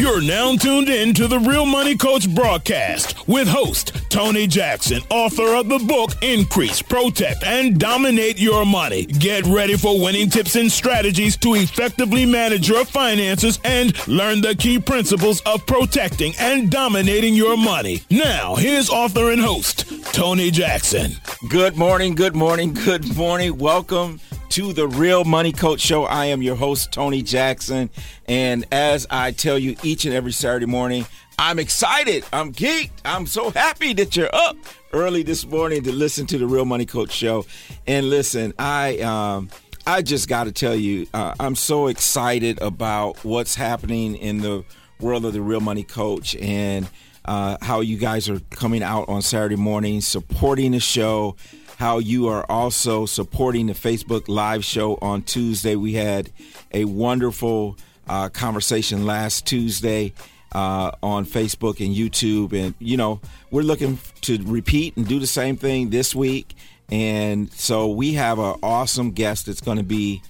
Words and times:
You're 0.00 0.22
now 0.22 0.56
tuned 0.56 0.88
in 0.88 1.12
to 1.12 1.28
the 1.28 1.38
Real 1.38 1.66
Money 1.66 1.94
Coach 1.94 2.26
broadcast 2.34 3.28
with 3.28 3.46
host 3.46 3.92
Tony 4.08 4.46
Jackson, 4.46 5.02
author 5.10 5.54
of 5.54 5.68
the 5.68 5.78
book 5.78 6.12
Increase, 6.22 6.80
Protect, 6.80 7.44
and 7.44 7.78
Dominate 7.78 8.40
Your 8.40 8.64
Money. 8.64 9.04
Get 9.04 9.44
ready 9.44 9.76
for 9.76 10.00
winning 10.00 10.30
tips 10.30 10.56
and 10.56 10.72
strategies 10.72 11.36
to 11.36 11.54
effectively 11.54 12.24
manage 12.24 12.66
your 12.66 12.86
finances 12.86 13.60
and 13.62 13.92
learn 14.08 14.40
the 14.40 14.54
key 14.54 14.78
principles 14.78 15.42
of 15.42 15.66
protecting 15.66 16.32
and 16.38 16.70
dominating 16.70 17.34
your 17.34 17.58
money. 17.58 18.00
Now, 18.08 18.54
here's 18.54 18.88
author 18.88 19.30
and 19.30 19.42
host 19.42 19.84
Tony 20.14 20.50
Jackson. 20.50 21.12
Good 21.50 21.76
morning, 21.76 22.14
good 22.14 22.34
morning, 22.34 22.72
good 22.72 23.14
morning. 23.14 23.58
Welcome 23.58 24.18
to 24.50 24.72
the 24.72 24.88
Real 24.88 25.24
Money 25.24 25.52
Coach 25.52 25.80
Show. 25.80 26.04
I 26.04 26.26
am 26.26 26.42
your 26.42 26.56
host, 26.56 26.90
Tony 26.92 27.22
Jackson. 27.22 27.88
And 28.26 28.66
as 28.72 29.06
I 29.08 29.30
tell 29.30 29.56
you 29.56 29.76
each 29.84 30.04
and 30.06 30.12
every 30.12 30.32
Saturday 30.32 30.66
morning, 30.66 31.06
I'm 31.38 31.60
excited. 31.60 32.24
I'm 32.32 32.52
geeked. 32.52 32.90
I'm 33.04 33.26
so 33.26 33.50
happy 33.50 33.92
that 33.94 34.16
you're 34.16 34.34
up 34.34 34.56
early 34.92 35.22
this 35.22 35.46
morning 35.46 35.84
to 35.84 35.92
listen 35.92 36.26
to 36.26 36.38
the 36.38 36.48
Real 36.48 36.64
Money 36.64 36.84
Coach 36.84 37.12
Show. 37.12 37.46
And 37.86 38.10
listen, 38.10 38.52
I 38.58 38.98
um, 38.98 39.50
I 39.86 40.02
just 40.02 40.28
got 40.28 40.44
to 40.44 40.52
tell 40.52 40.74
you, 40.74 41.06
uh, 41.14 41.32
I'm 41.38 41.54
so 41.54 41.86
excited 41.86 42.60
about 42.60 43.24
what's 43.24 43.54
happening 43.54 44.16
in 44.16 44.38
the 44.38 44.64
world 44.98 45.24
of 45.24 45.32
the 45.32 45.42
Real 45.42 45.60
Money 45.60 45.84
Coach 45.84 46.34
and 46.34 46.88
uh, 47.24 47.56
how 47.62 47.80
you 47.80 47.96
guys 47.96 48.28
are 48.28 48.40
coming 48.50 48.82
out 48.82 49.08
on 49.08 49.22
Saturday 49.22 49.56
morning, 49.56 50.00
supporting 50.00 50.72
the 50.72 50.80
show 50.80 51.36
how 51.80 51.98
you 51.98 52.28
are 52.28 52.44
also 52.50 53.06
supporting 53.06 53.68
the 53.68 53.72
Facebook 53.72 54.28
Live 54.28 54.62
show 54.62 54.98
on 55.00 55.22
Tuesday. 55.22 55.76
We 55.76 55.94
had 55.94 56.30
a 56.72 56.84
wonderful 56.84 57.78
uh, 58.06 58.28
conversation 58.28 59.06
last 59.06 59.46
Tuesday 59.46 60.12
uh, 60.52 60.90
on 61.02 61.24
Facebook 61.24 61.80
and 61.82 61.96
YouTube. 61.96 62.52
And, 62.52 62.74
you 62.80 62.98
know, 62.98 63.22
we're 63.50 63.62
looking 63.62 63.98
to 64.20 64.38
repeat 64.42 64.98
and 64.98 65.08
do 65.08 65.18
the 65.18 65.26
same 65.26 65.56
thing 65.56 65.88
this 65.88 66.14
week. 66.14 66.54
And 66.90 67.50
so 67.54 67.88
we 67.88 68.12
have 68.12 68.38
an 68.38 68.56
awesome 68.62 69.12
guest 69.12 69.46
that's 69.46 69.62
going 69.62 69.78
to 69.78 69.82
be 69.82 70.20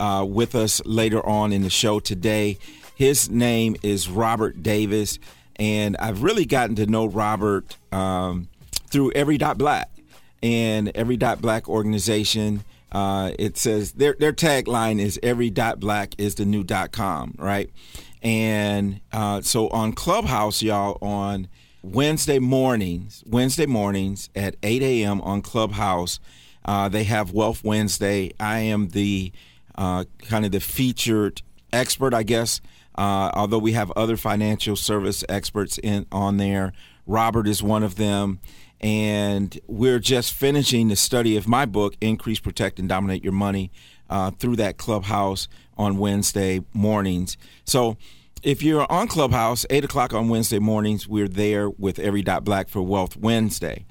uh, 0.00 0.26
with 0.28 0.56
us 0.56 0.84
later 0.84 1.24
on 1.24 1.52
in 1.52 1.62
the 1.62 1.70
show 1.70 2.00
today. 2.00 2.58
His 2.96 3.30
name 3.30 3.76
is 3.84 4.08
Robert 4.08 4.60
Davis. 4.60 5.20
And 5.54 5.96
I've 5.98 6.24
really 6.24 6.46
gotten 6.46 6.74
to 6.74 6.86
know 6.86 7.06
Robert 7.06 7.76
um, 7.92 8.48
through 8.90 9.12
Every 9.12 9.38
Dot 9.38 9.56
Black 9.56 9.88
and 10.42 10.90
Every 10.94 11.16
Dot 11.16 11.40
Black 11.40 11.68
organization. 11.68 12.64
Uh, 12.92 13.32
it 13.38 13.56
says 13.58 13.92
their 13.92 14.14
their 14.18 14.32
tagline 14.32 15.00
is 15.00 15.18
Every 15.22 15.50
Dot 15.50 15.80
Black 15.80 16.14
is 16.18 16.36
the 16.36 16.44
new 16.44 16.64
dot 16.64 16.92
com, 16.92 17.34
right? 17.38 17.70
And 18.22 19.00
uh, 19.12 19.42
so 19.42 19.68
on 19.68 19.92
Clubhouse, 19.92 20.62
y'all, 20.62 20.98
on 21.00 21.48
Wednesday 21.82 22.40
mornings, 22.40 23.22
Wednesday 23.26 23.66
mornings 23.66 24.28
at 24.34 24.56
8 24.64 24.82
a.m. 24.82 25.20
on 25.20 25.42
Clubhouse, 25.42 26.18
uh, 26.64 26.88
they 26.88 27.04
have 27.04 27.32
Wealth 27.32 27.62
Wednesday. 27.62 28.32
I 28.40 28.60
am 28.60 28.88
the 28.88 29.30
uh, 29.76 30.04
kind 30.22 30.44
of 30.44 30.50
the 30.50 30.60
featured 30.60 31.42
expert, 31.72 32.12
I 32.14 32.24
guess. 32.24 32.60
Uh, 32.96 33.30
although 33.34 33.58
we 33.58 33.72
have 33.72 33.92
other 33.92 34.16
financial 34.16 34.74
service 34.74 35.22
experts 35.28 35.78
in 35.78 36.06
on 36.10 36.38
there, 36.38 36.72
Robert 37.06 37.46
is 37.46 37.62
one 37.62 37.84
of 37.84 37.94
them 37.96 38.40
and 38.80 39.58
we're 39.66 39.98
just 39.98 40.32
finishing 40.32 40.88
the 40.88 40.96
study 40.96 41.36
of 41.36 41.48
my 41.48 41.66
book, 41.66 41.96
Increase, 42.00 42.40
Protect, 42.40 42.78
and 42.78 42.88
Dominate 42.88 43.22
Your 43.24 43.32
Money, 43.32 43.70
uh, 44.10 44.30
through 44.32 44.56
that 44.56 44.76
clubhouse 44.76 45.48
on 45.76 45.98
Wednesday 45.98 46.62
mornings. 46.72 47.36
So 47.64 47.96
if 48.42 48.62
you're 48.62 48.90
on 48.90 49.08
Clubhouse, 49.08 49.66
8 49.70 49.84
o'clock 49.84 50.12
on 50.12 50.28
Wednesday 50.28 50.58
mornings, 50.58 51.08
we're 51.08 51.28
there 51.28 51.68
with 51.68 51.98
Every 51.98 52.22
Dot 52.22 52.44
Black 52.44 52.68
for 52.68 52.82
Wealth 52.82 53.16
Wednesday. 53.16 53.84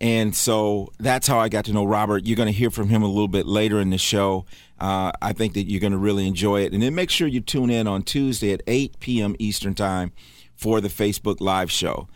And 0.00 0.34
so 0.34 0.88
that's 0.98 1.26
how 1.26 1.38
I 1.38 1.50
got 1.50 1.66
to 1.66 1.72
know 1.74 1.84
Robert. 1.84 2.26
You're 2.26 2.36
going 2.36 2.46
to 2.46 2.52
hear 2.52 2.70
from 2.70 2.88
him 2.88 3.02
a 3.02 3.06
little 3.06 3.28
bit 3.28 3.44
later 3.44 3.78
in 3.78 3.90
the 3.90 3.98
show. 3.98 4.46
Uh, 4.78 5.12
I 5.20 5.34
think 5.34 5.52
that 5.54 5.64
you're 5.64 5.80
going 5.80 5.92
to 5.92 5.98
really 5.98 6.26
enjoy 6.26 6.62
it. 6.62 6.72
And 6.72 6.82
then 6.82 6.94
make 6.94 7.10
sure 7.10 7.28
you 7.28 7.40
tune 7.40 7.68
in 7.68 7.86
on 7.86 8.02
Tuesday 8.02 8.52
at 8.52 8.62
8 8.66 8.98
p.m. 9.00 9.36
Eastern 9.38 9.74
Time 9.74 10.12
for 10.56 10.80
the 10.80 10.88
Facebook 10.88 11.40
Live 11.40 11.70
show. 11.70 12.08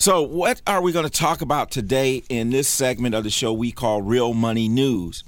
So, 0.00 0.22
what 0.22 0.62
are 0.66 0.80
we 0.80 0.92
going 0.92 1.04
to 1.04 1.10
talk 1.10 1.42
about 1.42 1.70
today 1.70 2.22
in 2.30 2.48
this 2.48 2.68
segment 2.68 3.14
of 3.14 3.22
the 3.22 3.28
show 3.28 3.52
we 3.52 3.70
call 3.70 4.00
Real 4.00 4.32
Money 4.32 4.66
News? 4.66 5.24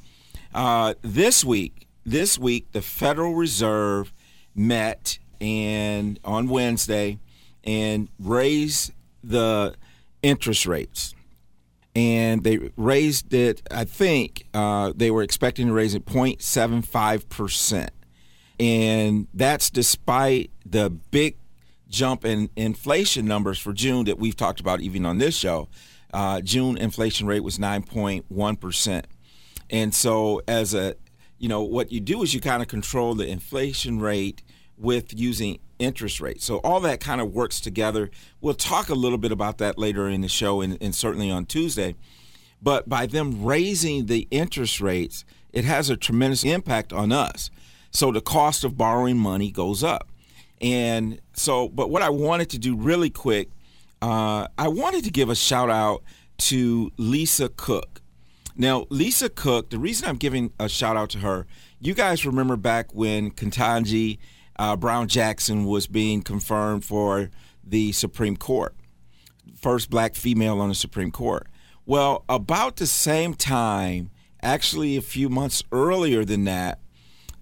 Uh, 0.54 0.94
this 1.02 1.44
week, 1.44 1.86
this 2.06 2.38
week, 2.38 2.72
the 2.72 2.80
Federal 2.80 3.34
Reserve 3.34 4.14
met 4.54 5.18
and 5.42 6.18
on 6.24 6.48
Wednesday 6.48 7.18
and 7.62 8.08
raised 8.18 8.92
the 9.22 9.74
interest 10.22 10.64
rates. 10.64 11.14
And 11.94 12.42
they 12.42 12.70
raised 12.74 13.34
it, 13.34 13.60
I 13.70 13.84
think 13.84 14.46
uh, 14.54 14.94
they 14.96 15.10
were 15.10 15.22
expecting 15.22 15.66
to 15.66 15.74
raise 15.74 15.94
it 15.94 16.06
0.75%. 16.06 17.90
And 18.58 19.26
that's 19.34 19.68
despite 19.68 20.50
the 20.64 20.88
big 20.88 21.36
jump 21.92 22.24
in 22.24 22.48
inflation 22.56 23.26
numbers 23.26 23.58
for 23.58 23.72
June 23.72 24.06
that 24.06 24.18
we've 24.18 24.36
talked 24.36 24.58
about 24.58 24.80
even 24.80 25.06
on 25.06 25.18
this 25.18 25.36
show. 25.36 25.68
Uh, 26.12 26.40
June 26.40 26.76
inflation 26.76 27.26
rate 27.26 27.44
was 27.44 27.58
9.1%. 27.58 29.04
And 29.70 29.94
so, 29.94 30.42
as 30.48 30.74
a, 30.74 30.96
you 31.38 31.48
know, 31.48 31.62
what 31.62 31.92
you 31.92 32.00
do 32.00 32.22
is 32.22 32.34
you 32.34 32.40
kind 32.40 32.62
of 32.62 32.68
control 32.68 33.14
the 33.14 33.26
inflation 33.26 34.00
rate 34.00 34.42
with 34.76 35.18
using 35.18 35.58
interest 35.78 36.20
rates. 36.20 36.44
So, 36.44 36.58
all 36.58 36.80
that 36.80 37.00
kind 37.00 37.20
of 37.20 37.32
works 37.32 37.60
together. 37.60 38.10
We'll 38.40 38.54
talk 38.54 38.88
a 38.88 38.94
little 38.94 39.18
bit 39.18 39.32
about 39.32 39.58
that 39.58 39.78
later 39.78 40.08
in 40.08 40.22
the 40.22 40.28
show 40.28 40.60
and, 40.60 40.76
and 40.80 40.94
certainly 40.94 41.30
on 41.30 41.46
Tuesday. 41.46 41.94
But 42.60 42.88
by 42.88 43.06
them 43.06 43.44
raising 43.44 44.06
the 44.06 44.28
interest 44.30 44.80
rates, 44.80 45.24
it 45.52 45.64
has 45.64 45.90
a 45.90 45.96
tremendous 45.96 46.44
impact 46.44 46.92
on 46.92 47.12
us. 47.12 47.50
So, 47.90 48.12
the 48.12 48.20
cost 48.20 48.64
of 48.64 48.76
borrowing 48.76 49.18
money 49.18 49.50
goes 49.50 49.82
up. 49.82 50.11
And 50.62 51.20
so, 51.32 51.68
but 51.68 51.90
what 51.90 52.02
I 52.02 52.10
wanted 52.10 52.50
to 52.50 52.58
do 52.58 52.76
really 52.76 53.10
quick, 53.10 53.50
uh, 54.00 54.46
I 54.56 54.68
wanted 54.68 55.04
to 55.04 55.10
give 55.10 55.28
a 55.28 55.34
shout 55.34 55.68
out 55.70 56.02
to 56.38 56.92
Lisa 56.96 57.48
Cook. 57.48 58.00
Now, 58.56 58.86
Lisa 58.88 59.28
Cook, 59.28 59.70
the 59.70 59.78
reason 59.78 60.08
I'm 60.08 60.16
giving 60.16 60.52
a 60.60 60.68
shout 60.68 60.96
out 60.96 61.10
to 61.10 61.18
her, 61.18 61.46
you 61.80 61.94
guys 61.94 62.24
remember 62.24 62.56
back 62.56 62.94
when 62.94 63.30
Ketanji 63.30 64.18
uh, 64.56 64.76
Brown 64.76 65.08
Jackson 65.08 65.64
was 65.64 65.86
being 65.86 66.22
confirmed 66.22 66.84
for 66.84 67.30
the 67.64 67.92
Supreme 67.92 68.36
Court, 68.36 68.74
first 69.56 69.90
black 69.90 70.14
female 70.14 70.60
on 70.60 70.68
the 70.68 70.74
Supreme 70.74 71.10
Court. 71.10 71.46
Well, 71.86 72.24
about 72.28 72.76
the 72.76 72.86
same 72.86 73.34
time, 73.34 74.10
actually 74.42 74.96
a 74.96 75.02
few 75.02 75.28
months 75.28 75.62
earlier 75.72 76.24
than 76.24 76.44
that, 76.44 76.78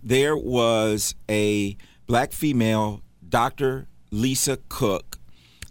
there 0.02 0.36
was 0.36 1.14
a 1.28 1.76
black 2.06 2.32
female 2.32 3.02
Dr. 3.30 3.86
Lisa 4.10 4.58
Cook 4.68 5.18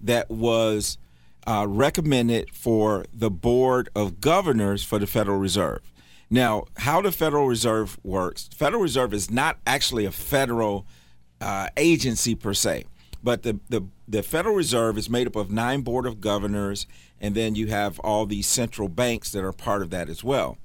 that 0.01 0.29
was 0.29 0.97
uh, 1.45 1.65
recommended 1.67 2.49
for 2.53 3.05
the 3.13 3.29
Board 3.29 3.89
of 3.95 4.21
Governors 4.21 4.83
for 4.83 4.99
the 4.99 5.07
Federal 5.07 5.37
Reserve. 5.37 5.81
Now, 6.29 6.65
how 6.77 7.01
the 7.01 7.11
Federal 7.11 7.47
Reserve 7.47 7.99
works, 8.03 8.49
Federal 8.55 8.81
Reserve 8.81 9.13
is 9.13 9.31
not 9.31 9.57
actually 9.65 10.05
a 10.05 10.11
federal 10.11 10.85
uh, 11.41 11.69
agency 11.75 12.35
per 12.35 12.53
se, 12.53 12.85
but 13.23 13.43
the, 13.43 13.59
the, 13.69 13.81
the 14.07 14.21
Federal 14.21 14.55
Reserve 14.55 14.97
is 14.97 15.09
made 15.09 15.25
up 15.27 15.35
of 15.35 15.51
nine 15.51 15.81
Board 15.81 16.05
of 16.05 16.21
Governors, 16.21 16.85
and 17.19 17.33
then 17.33 17.55
you 17.55 17.67
have 17.67 17.99
all 17.99 18.25
these 18.25 18.47
central 18.47 18.87
banks 18.87 19.31
that 19.31 19.43
are 19.43 19.51
part 19.51 19.81
of 19.81 19.89
that 19.89 20.07
as 20.07 20.23
well. 20.23 20.57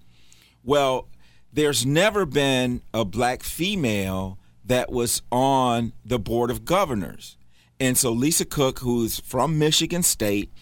Well, 0.62 1.08
there's 1.52 1.86
never 1.86 2.26
been 2.26 2.82
a 2.92 3.04
black 3.04 3.42
female 3.42 4.38
that 4.64 4.90
was 4.90 5.22
on 5.30 5.92
the 6.04 6.18
board 6.18 6.50
of 6.50 6.64
governors. 6.64 7.36
And 7.78 7.98
so 7.98 8.12
Lisa 8.12 8.44
Cook, 8.44 8.78
who's 8.78 9.20
from 9.20 9.58
Michigan 9.58 10.02
State, 10.02 10.52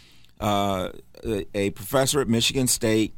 uh, 0.40 0.90
a 1.54 1.70
professor 1.70 2.20
at 2.20 2.28
Michigan 2.28 2.66
State, 2.66 3.14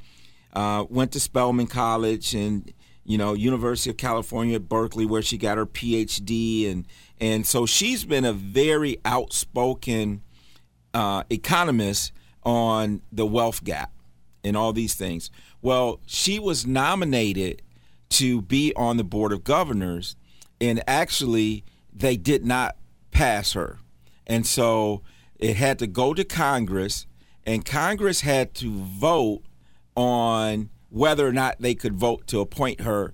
uh, 0.52 0.84
went 0.88 1.12
to 1.12 1.20
Spelman 1.20 1.66
College 1.66 2.34
and 2.34 2.72
you 3.04 3.18
know 3.18 3.34
University 3.34 3.90
of 3.90 3.96
California 3.96 4.56
at 4.56 4.68
Berkeley, 4.68 5.06
where 5.06 5.22
she 5.22 5.38
got 5.38 5.56
her 5.56 5.66
PhD, 5.66 6.70
and 6.70 6.86
and 7.20 7.46
so 7.46 7.66
she's 7.66 8.04
been 8.04 8.24
a 8.24 8.32
very 8.32 8.98
outspoken 9.04 10.22
uh, 10.92 11.24
economist 11.30 12.12
on 12.44 13.00
the 13.10 13.26
wealth 13.26 13.64
gap 13.64 13.90
and 14.42 14.56
all 14.56 14.72
these 14.72 14.94
things. 14.94 15.30
Well, 15.62 16.00
she 16.06 16.38
was 16.38 16.66
nominated 16.66 17.62
to 18.10 18.42
be 18.42 18.72
on 18.76 18.96
the 18.96 19.04
board 19.04 19.32
of 19.32 19.44
governors 19.44 20.14
and 20.60 20.82
actually 20.86 21.64
they 21.92 22.16
did 22.16 22.44
not 22.44 22.76
pass 23.10 23.52
her. 23.52 23.78
And 24.26 24.46
so 24.46 25.02
it 25.38 25.56
had 25.56 25.78
to 25.80 25.86
go 25.86 26.14
to 26.14 26.24
Congress, 26.24 27.06
and 27.44 27.64
Congress 27.64 28.22
had 28.22 28.54
to 28.54 28.70
vote 28.70 29.42
on 29.96 30.70
whether 30.88 31.26
or 31.26 31.32
not 31.32 31.56
they 31.60 31.74
could 31.74 31.94
vote 31.94 32.26
to 32.28 32.40
appoint 32.40 32.80
her, 32.80 33.12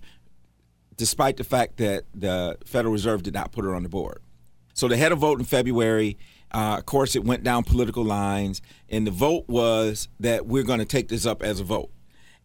despite 0.97 1.37
the 1.37 1.45
fact 1.45 1.79
that 1.79 2.05
the 2.15 2.57
Federal 2.65 2.93
Reserve 2.93 3.23
did 3.23 3.35
not 3.35 3.53
put 3.53 3.65
her 3.65 3.75
on 3.75 3.83
the 3.83 3.89
board. 3.89 4.21
So 4.75 4.87
they 4.87 4.97
had 4.97 5.13
a 5.13 5.17
vote 5.17 5.39
in 5.39 5.45
February. 5.45 6.19
Uh, 6.53 6.77
of 6.79 6.87
course, 6.87 7.17
it 7.17 7.25
went 7.25 7.43
down 7.43 7.65
political 7.65 8.05
lines, 8.05 8.61
and 8.89 9.07
the 9.07 9.11
vote 9.11 9.45
was 9.49 10.09
that 10.21 10.47
we're 10.47 10.63
going 10.63 10.79
to 10.79 10.85
take 10.85 11.09
this 11.09 11.27
up 11.27 11.43
as 11.43 11.61
a 11.61 11.65
vote. 11.65 11.91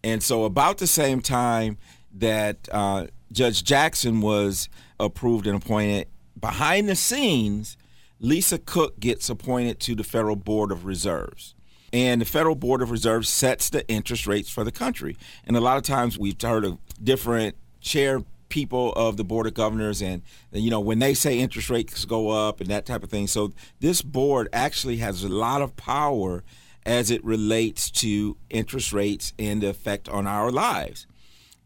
And 0.04 0.22
so, 0.22 0.44
about 0.44 0.78
the 0.78 0.88
same 0.88 1.22
time 1.22 1.78
that 2.14 2.70
uh, 2.72 3.08
Judge 3.32 3.64
Jackson 3.64 4.22
was 4.22 4.70
approved 5.00 5.48
and 5.48 5.56
appointed, 5.56 6.08
behind 6.40 6.90
the 6.90 6.96
scenes, 6.96 7.78
Lisa 8.20 8.58
Cook 8.58 9.00
gets 9.00 9.30
appointed 9.30 9.80
to 9.82 9.96
the 9.96 10.04
Federal 10.04 10.36
Board 10.36 10.72
of 10.72 10.86
Reserves. 10.86 11.54
And 11.94 12.22
the 12.22 12.26
Federal 12.26 12.56
Board 12.56 12.82
of 12.82 12.92
Reserves 12.92 13.30
sets 13.30 13.70
the 13.70 13.88
interest 13.88 14.28
rates 14.28 14.50
for 14.50 14.64
the 14.64 14.72
country. 14.72 15.16
And 15.46 15.56
a 15.56 15.62
lot 15.62 15.78
of 15.78 15.84
times 15.84 16.18
we've 16.18 16.42
heard 16.42 16.66
of 16.66 16.78
different 17.02 17.56
chair 17.80 18.22
people 18.50 18.94
of 18.94 19.18
the 19.18 19.24
board 19.24 19.48
of 19.48 19.54
governors 19.54 20.02
and 20.02 20.22
you 20.52 20.70
know 20.70 20.80
when 20.80 21.00
they 21.00 21.14
say 21.14 21.40
interest 21.40 21.70
rates 21.70 22.06
go 22.06 22.30
up 22.30 22.62
and 22.62 22.70
that 22.70 22.86
type 22.86 23.04
of 23.04 23.10
thing 23.10 23.28
so 23.28 23.52
this 23.80 24.02
board 24.02 24.48
actually 24.54 24.98
has 24.98 25.24
a 25.24 25.30
lot 25.30 25.62
of 25.62 25.76
power 25.76 26.44
as 26.86 27.10
it 27.10 27.24
relates 27.26 27.90
to 27.90 28.38
interest 28.50 28.94
rates 28.94 29.34
and 29.40 29.62
the 29.62 29.68
effect 29.68 30.08
on 30.10 30.28
our 30.28 30.52
lives 30.52 31.08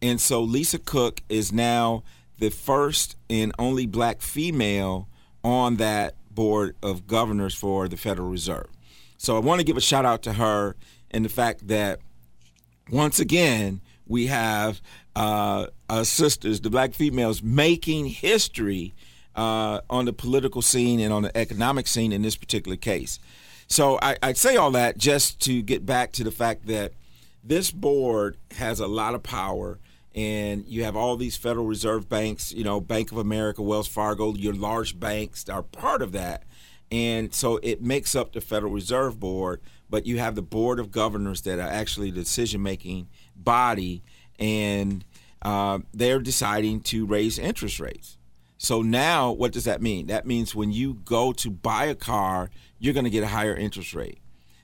and 0.01 0.21
so 0.21 0.41
lisa 0.41 0.79
cook 0.79 1.21
is 1.27 1.51
now 1.51 2.01
the 2.39 2.49
first 2.49 3.15
and 3.29 3.53
only 3.59 3.85
black 3.85 4.21
female 4.21 5.07
on 5.43 5.77
that 5.77 6.15
board 6.33 6.75
of 6.81 7.07
governors 7.07 7.53
for 7.53 7.87
the 7.87 7.97
federal 7.97 8.29
reserve 8.29 8.67
so 9.17 9.35
i 9.35 9.39
want 9.39 9.59
to 9.59 9.65
give 9.65 9.77
a 9.77 9.81
shout 9.81 10.05
out 10.05 10.23
to 10.23 10.33
her 10.33 10.75
and 11.11 11.25
the 11.25 11.29
fact 11.29 11.67
that 11.67 11.99
once 12.91 13.19
again 13.19 13.81
we 14.09 14.27
have 14.27 14.81
uh, 15.15 15.67
our 15.89 16.03
sisters, 16.03 16.59
the 16.61 16.69
black 16.69 16.93
females, 16.93 17.41
making 17.41 18.07
history 18.07 18.93
uh, 19.35 19.81
on 19.89 20.05
the 20.05 20.13
political 20.13 20.61
scene 20.61 20.99
and 20.99 21.13
on 21.13 21.21
the 21.23 21.37
economic 21.37 21.87
scene 21.87 22.11
in 22.11 22.21
this 22.21 22.35
particular 22.35 22.75
case. 22.75 23.19
So 23.67 23.99
I, 24.01 24.17
I 24.23 24.33
say 24.33 24.55
all 24.55 24.71
that 24.71 24.97
just 24.97 25.39
to 25.41 25.61
get 25.61 25.85
back 25.85 26.11
to 26.13 26.23
the 26.23 26.31
fact 26.31 26.65
that 26.67 26.93
this 27.43 27.71
board 27.71 28.37
has 28.57 28.79
a 28.79 28.87
lot 28.87 29.13
of 29.13 29.21
power 29.21 29.79
and 30.15 30.65
you 30.67 30.83
have 30.83 30.95
all 30.95 31.15
these 31.15 31.37
Federal 31.37 31.65
Reserve 31.65 32.09
banks, 32.09 32.51
you 32.51 32.63
know, 32.63 32.81
Bank 32.81 33.11
of 33.11 33.17
America, 33.17 33.61
Wells 33.61 33.87
Fargo, 33.87 34.33
your 34.33 34.53
large 34.53 34.99
banks 34.99 35.47
are 35.49 35.63
part 35.63 36.01
of 36.01 36.11
that. 36.13 36.43
And 36.91 37.33
so 37.33 37.59
it 37.61 37.81
makes 37.81 38.15
up 38.15 38.33
the 38.33 38.41
Federal 38.41 38.71
Reserve 38.71 39.19
Board, 39.19 39.61
but 39.89 40.05
you 40.05 40.17
have 40.17 40.35
the 40.35 40.41
Board 40.41 40.79
of 40.79 40.91
Governors 40.91 41.41
that 41.41 41.59
are 41.59 41.69
actually 41.69 42.09
the 42.09 42.21
decision 42.21 42.63
making 42.63 43.07
body, 43.35 44.01
and 44.39 45.05
uh, 45.43 45.79
they're 45.93 46.19
deciding 46.19 46.81
to 46.81 47.05
raise 47.05 47.37
interest 47.37 47.79
rates. 47.79 48.17
So 48.57 48.81
now, 48.81 49.31
what 49.31 49.53
does 49.53 49.63
that 49.65 49.81
mean? 49.81 50.07
That 50.07 50.25
means 50.25 50.53
when 50.53 50.71
you 50.71 50.95
go 51.05 51.31
to 51.33 51.49
buy 51.49 51.85
a 51.85 51.95
car, 51.95 52.49
you're 52.77 52.93
going 52.93 53.05
to 53.05 53.09
get 53.09 53.23
a 53.23 53.27
higher 53.27 53.55
interest 53.55 53.93
rate. 53.93 54.19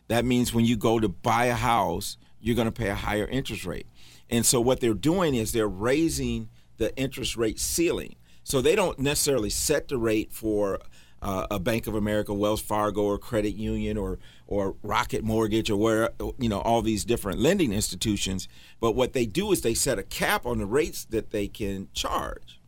That 0.07 0.25
means 0.25 0.53
when 0.53 0.65
you 0.65 0.75
go 0.75 0.99
to 0.99 1.07
buy 1.07 1.45
a 1.45 1.55
house, 1.55 2.17
you're 2.41 2.55
going 2.55 2.67
to 2.67 2.71
pay 2.71 2.89
a 2.89 2.95
higher 2.95 3.25
interest 3.25 3.65
rate. 3.65 3.87
And 4.29 4.45
so, 4.45 4.59
what 4.59 4.79
they're 4.79 4.93
doing 4.93 5.35
is 5.35 5.51
they're 5.51 5.67
raising 5.67 6.49
the 6.77 6.95
interest 6.97 7.37
rate 7.37 7.59
ceiling. 7.59 8.15
So, 8.43 8.61
they 8.61 8.75
don't 8.75 8.99
necessarily 8.99 9.49
set 9.49 9.87
the 9.87 9.97
rate 9.97 10.31
for 10.31 10.79
uh, 11.25 11.47
a 11.49 11.59
Bank 11.59 11.87
of 11.87 11.95
America, 11.95 12.33
Wells 12.33 12.61
Fargo, 12.61 13.01
or 13.01 13.17
credit 13.17 13.55
union, 13.55 13.97
or 13.97 14.19
or 14.47 14.75
Rocket 14.83 15.23
Mortgage, 15.23 15.71
or 15.71 15.77
where 15.77 16.09
you 16.37 16.49
know 16.49 16.59
all 16.59 16.81
these 16.81 17.03
different 17.03 17.39
lending 17.39 17.73
institutions. 17.73 18.47
But 18.79 18.95
what 18.95 19.13
they 19.13 19.25
do 19.25 19.51
is 19.51 19.61
they 19.61 19.73
set 19.73 19.97
a 19.97 20.03
cap 20.03 20.45
on 20.45 20.59
the 20.59 20.67
rates 20.67 21.03
that 21.05 21.31
they 21.31 21.47
can 21.47 21.87
charge, 21.93 22.59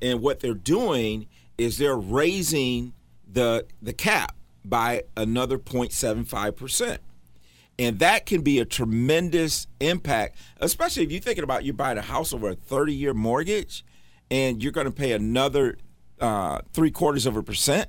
and 0.00 0.22
what 0.22 0.40
they're 0.40 0.54
doing 0.54 1.26
is 1.58 1.76
they're 1.76 1.98
raising 1.98 2.94
the 3.30 3.66
the 3.82 3.92
cap 3.92 4.34
by 4.64 5.02
another 5.16 5.58
0.75 5.58 6.56
percent. 6.56 7.02
And 7.78 8.00
that 8.00 8.26
can 8.26 8.42
be 8.42 8.58
a 8.58 8.64
tremendous 8.64 9.66
impact, 9.80 10.36
especially 10.58 11.04
if 11.04 11.12
you're 11.12 11.20
thinking 11.20 11.44
about 11.44 11.64
you 11.64 11.72
buying 11.72 11.98
a 11.98 12.02
house 12.02 12.32
over 12.32 12.50
a 12.50 12.54
30 12.54 12.92
year 12.92 13.14
mortgage 13.14 13.84
and 14.30 14.62
you're 14.62 14.72
going 14.72 14.86
to 14.86 14.92
pay 14.92 15.12
another 15.12 15.78
uh, 16.20 16.60
three 16.72 16.90
quarters 16.90 17.26
of 17.26 17.36
a 17.36 17.42
percent. 17.42 17.88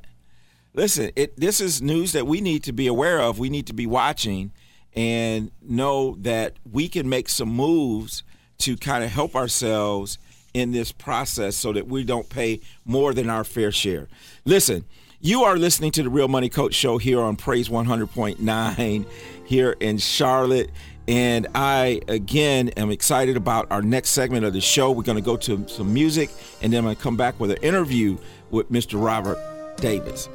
Listen, 0.74 1.12
it, 1.16 1.38
this 1.40 1.60
is 1.60 1.82
news 1.82 2.12
that 2.12 2.28
we 2.28 2.42
need 2.42 2.64
to 2.64 2.72
be 2.72 2.88
aware 2.88 3.20
of. 3.20 3.40
We 3.40 3.50
need 3.50 3.68
to 3.68 3.74
be 3.74 3.88
watching 3.88 4.52
and 4.94 5.52
know 5.62 6.16
that 6.20 6.58
we 6.70 6.88
can 6.88 7.10
make 7.10 7.30
some 7.30 7.50
moves 7.50 8.24
to 8.60 8.78
kind 8.78 9.04
of 9.04 9.10
help 9.10 9.36
ourselves 9.36 10.20
in 10.54 10.72
this 10.72 10.92
process 10.92 11.56
so 11.56 11.74
that 11.74 11.88
we 11.88 12.04
don't 12.04 12.30
pay 12.30 12.60
more 12.86 13.14
than 13.14 13.30
our 13.30 13.44
fair 13.44 13.72
share. 13.72 14.08
Listen, 14.46 14.86
you 15.22 15.44
are 15.44 15.58
listening 15.58 15.92
to 15.92 16.04
the 16.04 16.10
Real 16.10 16.30
Money 16.30 16.48
Coach 16.50 16.74
Show 16.74 16.98
here 16.98 17.20
on 17.20 17.36
Praise 17.36 17.68
100.9 17.68 19.06
here 19.46 19.76
in 19.80 19.98
Charlotte. 19.98 20.72
And 21.10 21.48
I, 21.56 22.02
again, 22.08 22.70
am 22.70 22.90
excited 22.92 23.36
about 23.36 23.68
our 23.72 23.82
next 23.82 24.12
segment 24.12 24.46
of 24.46 24.54
the 24.54 24.62
show. 24.62 24.92
We're 24.92 25.04
going 25.04 25.18
to 25.18 25.24
go 25.24 25.36
to 25.38 25.68
some 25.68 25.94
music, 25.94 26.30
and 26.62 26.72
then 26.72 26.80
I'm 26.80 26.86
going 26.86 26.96
to 26.96 27.02
come 27.02 27.18
back 27.18 27.40
with 27.40 27.52
an 27.52 27.58
interview 27.58 28.18
with 28.52 28.72
Mr. 28.72 29.04
Robert 29.04 29.38
Davis. 29.78 30.30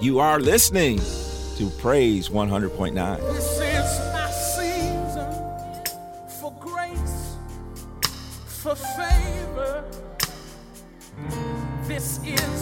You 0.00 0.20
are 0.20 0.38
listening 0.38 0.98
to 1.56 1.70
Praise 1.78 2.28
100.9. 2.28 3.18
This 11.88 12.18
is 12.24 12.61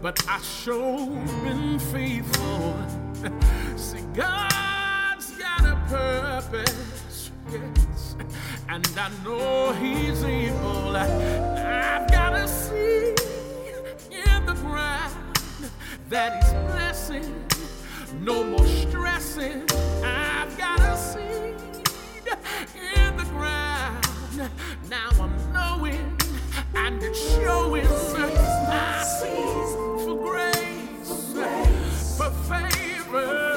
but 0.00 0.24
I 0.28 0.40
sure 0.40 1.06
been 1.42 1.78
faithful. 1.78 2.76
See, 3.76 4.02
God's 4.14 5.30
got 5.32 5.64
a 5.64 5.76
purpose, 5.88 7.30
yes, 7.50 8.16
and 8.68 8.86
I 8.96 9.10
know 9.24 9.72
He's 9.72 10.22
able. 10.22 10.96
I've 10.96 12.10
got 12.10 12.34
a 12.34 12.46
seed 12.46 13.18
in 14.10 14.46
the 14.46 14.54
ground 14.54 15.14
that 16.08 16.44
He's 16.44 16.52
blessing. 16.72 17.44
No 18.20 18.44
more 18.44 18.66
stressing. 18.66 19.62
I've 20.04 20.56
got 20.56 20.80
a 20.80 20.96
seed 20.96 21.56
in 22.94 23.16
the 23.16 23.24
ground. 23.24 24.50
Now 24.88 25.10
I'm 25.20 25.52
knowing 25.52 26.17
and 26.74 27.02
it's 27.02 27.34
showing 27.34 27.84
my 27.84 29.02
season 29.02 29.98
for 29.98 30.16
grace, 30.16 31.34
for 32.16 32.30
favor. 32.48 33.48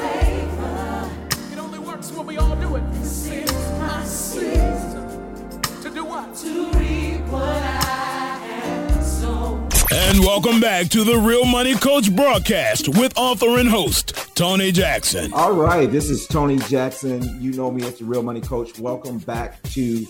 It 1.51 1.57
only 1.59 1.79
works 1.79 2.11
when 2.11 2.25
we 2.25 2.37
all 2.37 2.55
do 2.55 2.75
it. 2.75 2.93
This 2.93 3.27
is 3.27 3.51
my 3.79 4.03
season 4.03 5.61
to 5.81 5.89
do 5.89 6.05
what? 6.05 6.33
To 6.35 6.71
reap 6.71 7.21
what 7.27 7.43
I 7.43 8.39
have 8.39 9.03
sown. 9.03 9.67
And 9.91 10.19
welcome 10.19 10.59
back 10.59 10.87
to 10.89 11.03
the 11.03 11.17
Real 11.17 11.45
Money 11.45 11.75
Coach 11.75 12.15
broadcast 12.15 12.89
with 12.89 13.17
author 13.17 13.57
and 13.59 13.69
host 13.69 14.15
Tony 14.35 14.71
Jackson. 14.71 15.33
All 15.33 15.53
right, 15.53 15.91
this 15.91 16.09
is 16.09 16.25
Tony 16.27 16.57
Jackson. 16.59 17.41
You 17.41 17.51
know 17.53 17.69
me 17.71 17.83
as 17.83 17.99
the 17.99 18.05
Real 18.05 18.23
Money 18.23 18.41
Coach. 18.41 18.79
Welcome 18.79 19.17
back 19.19 19.61
to 19.71 20.05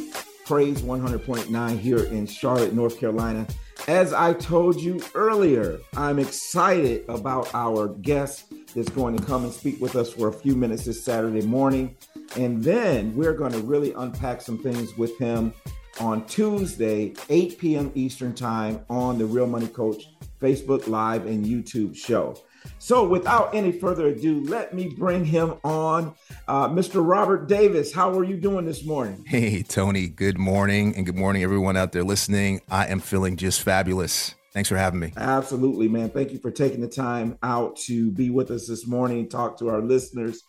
Praise 0.52 0.82
100.9 0.82 1.80
here 1.80 2.04
in 2.04 2.28
Charlotte, 2.28 2.74
North 2.74 3.00
Carolina. 3.00 3.48
As 3.88 4.12
I 4.12 4.34
told 4.34 4.82
you 4.82 5.02
earlier, 5.16 5.80
I'm 5.96 6.20
excited 6.20 7.06
about 7.08 7.56
our 7.56 7.88
guest 7.88 8.52
that's 8.76 8.90
going 8.90 9.16
to 9.16 9.24
come 9.24 9.46
and 9.46 9.54
speak 9.54 9.80
with 9.80 9.96
us 9.96 10.12
for 10.12 10.28
a 10.28 10.34
few 10.34 10.58
minutes 10.58 10.84
this 10.84 11.06
Saturday 11.06 11.48
morning. 11.48 11.96
And 12.36 12.62
then 12.62 13.16
we're 13.16 13.32
going 13.32 13.54
to 13.54 13.60
really 13.60 13.94
unpack 13.94 14.42
some 14.42 14.58
things 14.58 14.98
with 14.98 15.18
him 15.18 15.54
on 16.02 16.26
Tuesday, 16.26 17.14
8 17.30 17.58
p.m. 17.58 17.90
Eastern 17.96 18.36
Time 18.36 18.84
on 18.90 19.18
the 19.18 19.26
Real 19.26 19.48
Money 19.48 19.70
Coach 19.70 20.10
Facebook 20.42 20.86
Live 20.90 21.28
and 21.28 21.46
YouTube 21.46 21.96
show. 21.96 22.36
So, 22.80 23.08
without 23.08 23.54
any 23.54 23.72
further 23.72 24.08
ado, 24.08 24.44
let 24.46 24.74
me 24.74 24.90
bring 24.90 25.26
him 25.26 25.56
on. 25.64 26.16
Uh, 26.48 26.68
Mr. 26.70 27.08
Robert 27.08 27.48
Davis, 27.48 27.94
how 27.94 28.18
are 28.18 28.24
you 28.24 28.38
doing 28.38 28.66
this 28.66 28.86
morning? 28.86 29.24
Hey, 29.26 29.64
Tony, 29.64 30.08
good 30.08 30.38
morning, 30.38 30.96
and 30.96 31.06
good 31.06 31.16
morning, 31.16 31.44
everyone 31.44 31.78
out 31.78 31.92
there 31.92 32.04
listening. 32.04 32.62
I 32.70 32.88
am 32.88 33.00
feeling 33.00 33.38
just 33.38 33.62
fabulous. 33.62 34.36
Thanks 34.54 34.68
for 34.68 34.78
having 34.78 35.00
me. 35.00 35.14
Absolutely, 35.16 35.88
man. 35.88 36.10
Thank 36.10 36.32
you 36.32 36.40
for 36.40 36.52
taking 36.52 36.82
the 36.82 36.88
time 36.88 37.38
out 37.42 37.78
to 37.86 38.12
be 38.12 38.30
with 38.30 38.52
us 38.52 38.68
this 38.68 38.86
morning, 38.86 39.30
talk 39.30 39.60
to 39.60 39.70
our 39.70 39.82
listeners. 39.82 40.42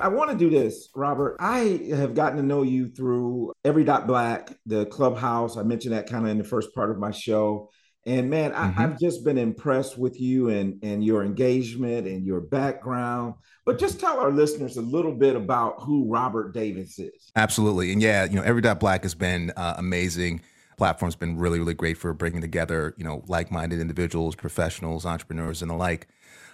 I 0.00 0.08
want 0.08 0.30
to 0.30 0.36
do 0.36 0.48
this, 0.48 0.90
Robert. 0.94 1.36
I 1.40 1.80
have 1.90 2.14
gotten 2.14 2.36
to 2.36 2.42
know 2.44 2.62
you 2.62 2.86
through 2.86 3.52
Every 3.64 3.82
Dot 3.82 4.06
Black, 4.06 4.52
the 4.64 4.86
clubhouse. 4.86 5.56
I 5.56 5.64
mentioned 5.64 5.94
that 5.94 6.08
kind 6.08 6.24
of 6.24 6.30
in 6.30 6.38
the 6.38 6.44
first 6.44 6.72
part 6.72 6.90
of 6.90 6.98
my 6.98 7.10
show. 7.10 7.70
And 8.08 8.30
man, 8.30 8.52
mm-hmm. 8.52 8.78
I, 8.78 8.82
have 8.82 8.98
just 8.98 9.22
been 9.22 9.36
impressed 9.36 9.98
with 9.98 10.18
you 10.18 10.48
and, 10.48 10.82
and 10.82 11.04
your 11.04 11.22
engagement 11.22 12.06
and 12.06 12.24
your 12.24 12.40
background. 12.40 13.34
But 13.66 13.78
just 13.78 14.00
tell 14.00 14.18
our 14.18 14.30
listeners 14.30 14.78
a 14.78 14.82
little 14.82 15.14
bit 15.14 15.36
about 15.36 15.82
who 15.82 16.08
Robert 16.08 16.54
Davis 16.54 16.98
is. 16.98 17.30
Absolutely. 17.36 17.92
And 17.92 18.00
yeah, 18.00 18.24
you 18.24 18.36
know, 18.36 18.42
Every 18.42 18.62
Dot 18.62 18.80
Black 18.80 19.02
has 19.02 19.14
been 19.14 19.52
uh, 19.56 19.74
amazing 19.76 20.40
platform's 20.78 21.16
been 21.16 21.36
really, 21.36 21.58
really 21.58 21.74
great 21.74 21.98
for 21.98 22.14
bringing 22.14 22.40
together, 22.40 22.94
you 22.96 23.04
know, 23.04 23.22
like-minded 23.26 23.80
individuals, 23.80 24.34
professionals, 24.34 25.04
entrepreneurs, 25.04 25.60
and 25.60 25.70
the 25.70 25.74
like. 25.74 26.08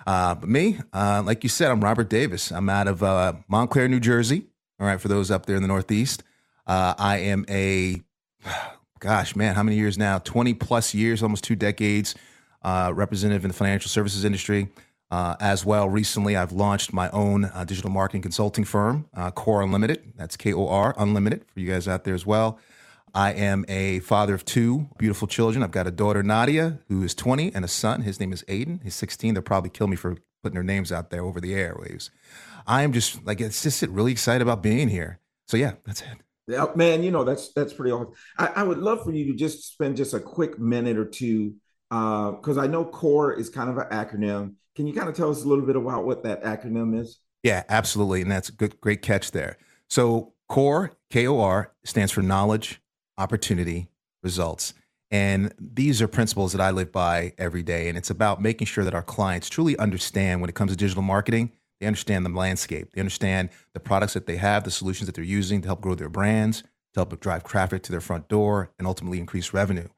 Uh, 0.06 0.34
but 0.34 0.48
me, 0.48 0.78
uh, 0.92 1.22
like 1.24 1.44
you 1.44 1.48
said, 1.48 1.70
I'm 1.70 1.84
Robert 1.84 2.08
Davis. 2.08 2.50
I'm 2.50 2.68
out 2.68 2.88
of 2.88 3.02
uh, 3.02 3.34
Montclair, 3.46 3.86
New 3.86 4.00
Jersey. 4.00 4.46
All 4.80 4.86
right, 4.86 5.00
for 5.00 5.08
those 5.08 5.30
up 5.30 5.46
there 5.46 5.54
in 5.54 5.62
the 5.62 5.68
Northeast, 5.68 6.24
uh, 6.66 6.94
I 6.98 7.18
am 7.18 7.44
a, 7.48 8.02
gosh, 9.04 9.36
man, 9.36 9.54
how 9.54 9.62
many 9.62 9.76
years 9.76 9.98
now? 9.98 10.18
20 10.18 10.54
plus 10.54 10.94
years, 10.94 11.22
almost 11.22 11.44
two 11.44 11.54
decades, 11.54 12.14
uh, 12.62 12.90
representative 12.94 13.44
in 13.44 13.48
the 13.48 13.54
financial 13.54 13.90
services 13.90 14.24
industry. 14.24 14.68
Uh, 15.10 15.36
as 15.40 15.64
well, 15.64 15.88
recently 15.88 16.34
I've 16.34 16.52
launched 16.52 16.92
my 16.94 17.10
own 17.10 17.52
digital 17.66 17.90
marketing 17.90 18.22
consulting 18.22 18.64
firm, 18.64 19.06
KOR 19.34 19.60
Unlimited. 19.60 20.14
That's 20.16 20.38
K 20.38 20.54
O 20.54 20.66
R 20.66 20.94
Unlimited 20.96 21.44
for 21.52 21.60
you 21.60 21.70
guys 21.70 21.86
out 21.86 22.04
there 22.04 22.14
as 22.14 22.24
well. 22.24 22.58
I 23.14 23.32
am 23.34 23.66
a 23.68 24.00
father 24.00 24.34
of 24.34 24.46
two 24.46 24.88
beautiful 24.98 25.28
children. 25.28 25.62
I've 25.62 25.70
got 25.70 25.86
a 25.86 25.92
daughter, 25.92 26.22
Nadia, 26.22 26.78
who 26.88 27.02
is 27.02 27.14
20, 27.14 27.54
and 27.54 27.64
a 27.64 27.68
son. 27.68 28.02
His 28.02 28.18
name 28.18 28.32
is 28.32 28.42
Aiden. 28.48 28.82
He's 28.82 28.94
16. 28.94 29.34
They'll 29.34 29.42
probably 29.42 29.70
kill 29.70 29.86
me 29.86 29.96
for 29.96 30.16
putting 30.42 30.54
their 30.54 30.64
names 30.64 30.90
out 30.90 31.10
there 31.10 31.22
over 31.22 31.40
the 31.40 31.52
airwaves. 31.52 32.08
I 32.66 32.82
am 32.82 32.92
just 32.92 33.24
like, 33.24 33.40
it's 33.40 33.62
just 33.62 33.82
really 33.82 34.12
excited 34.12 34.42
about 34.42 34.62
being 34.62 34.88
here. 34.88 35.20
So, 35.46 35.58
yeah, 35.58 35.74
that's 35.84 36.00
it. 36.00 36.23
Yeah, 36.46 36.66
man, 36.74 37.02
you 37.02 37.10
know, 37.10 37.24
that's 37.24 37.52
that's 37.54 37.72
pretty 37.72 37.90
awesome. 37.90 38.12
I, 38.38 38.46
I 38.56 38.62
would 38.62 38.78
love 38.78 39.02
for 39.02 39.12
you 39.12 39.26
to 39.32 39.34
just 39.34 39.72
spend 39.72 39.96
just 39.96 40.12
a 40.12 40.20
quick 40.20 40.58
minute 40.58 40.98
or 40.98 41.06
two, 41.06 41.54
because 41.88 42.58
uh, 42.58 42.60
I 42.60 42.66
know 42.66 42.84
KOR 42.84 43.32
is 43.32 43.48
kind 43.48 43.70
of 43.70 43.78
an 43.78 43.86
acronym. 43.90 44.54
Can 44.76 44.86
you 44.86 44.92
kind 44.92 45.08
of 45.08 45.14
tell 45.14 45.30
us 45.30 45.44
a 45.44 45.48
little 45.48 45.64
bit 45.64 45.76
about 45.76 46.04
what 46.04 46.24
that 46.24 46.42
acronym 46.42 47.00
is? 47.00 47.18
Yeah, 47.42 47.62
absolutely. 47.68 48.22
And 48.22 48.30
that's 48.30 48.48
a 48.48 48.52
good, 48.52 48.80
great 48.80 49.02
catch 49.02 49.30
there. 49.30 49.58
So, 49.88 50.32
KOR, 50.48 50.92
K 51.10 51.26
O 51.26 51.40
R, 51.40 51.72
stands 51.84 52.12
for 52.12 52.22
knowledge, 52.22 52.80
opportunity, 53.16 53.88
results. 54.22 54.74
And 55.10 55.54
these 55.58 56.02
are 56.02 56.08
principles 56.08 56.52
that 56.52 56.60
I 56.60 56.72
live 56.72 56.90
by 56.90 57.34
every 57.38 57.62
day. 57.62 57.88
And 57.88 57.96
it's 57.96 58.10
about 58.10 58.42
making 58.42 58.66
sure 58.66 58.82
that 58.82 58.94
our 58.94 59.02
clients 59.02 59.48
truly 59.48 59.78
understand 59.78 60.40
when 60.40 60.50
it 60.50 60.56
comes 60.56 60.72
to 60.72 60.76
digital 60.76 61.02
marketing, 61.02 61.52
they 61.84 61.88
understand 61.88 62.24
the 62.24 62.30
landscape, 62.30 62.92
they 62.92 63.00
understand 63.00 63.50
the 63.74 63.80
products 63.80 64.14
that 64.14 64.26
they 64.26 64.36
have, 64.36 64.64
the 64.64 64.70
solutions 64.70 65.06
that 65.06 65.14
they're 65.14 65.22
using 65.22 65.60
to 65.60 65.68
help 65.68 65.82
grow 65.82 65.94
their 65.94 66.08
brands, 66.08 66.62
to 66.94 67.00
help 67.00 67.20
drive 67.20 67.44
traffic 67.44 67.82
to 67.82 67.92
their 67.92 68.00
front 68.00 68.26
door, 68.28 68.70
and 68.78 68.88
ultimately 68.88 69.18
increase 69.18 69.52
revenue. 69.52 69.88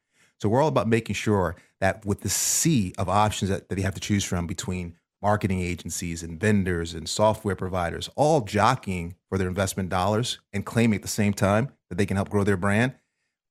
So 0.40 0.49
we're 0.49 0.61
all 0.61 0.69
about 0.69 0.88
making 0.88 1.14
sure 1.14 1.55
that 1.81 2.05
with 2.05 2.23
the 2.23 2.28
sea 2.28 2.93
of 2.99 3.09
options 3.09 3.50
that, 3.50 3.69
that 3.69 3.76
they 3.76 3.83
have 3.83 3.95
to 3.95 4.00
choose 4.00 4.25
from 4.25 4.49
between 4.49 4.97
marketing 5.23 5.61
agencies 5.61 6.25
and 6.25 6.40
vendors 6.40 6.93
and 6.93 7.09
software 7.09 7.55
providers, 7.55 8.11
all 8.16 8.40
jockeying 8.40 9.14
for 9.28 9.38
their 9.38 9.49
investment 9.49 9.88
dollars 9.88 10.40
and 10.52 10.66
claiming 10.66 10.97
at 10.97 11.02
the 11.02 11.09
same 11.09 11.33
time 11.33 11.71
that 11.88 11.99
they 11.99 12.07
can 12.07 12.16
help 12.16 12.31
grow 12.31 12.43
their 12.43 12.57
brand, 12.57 12.95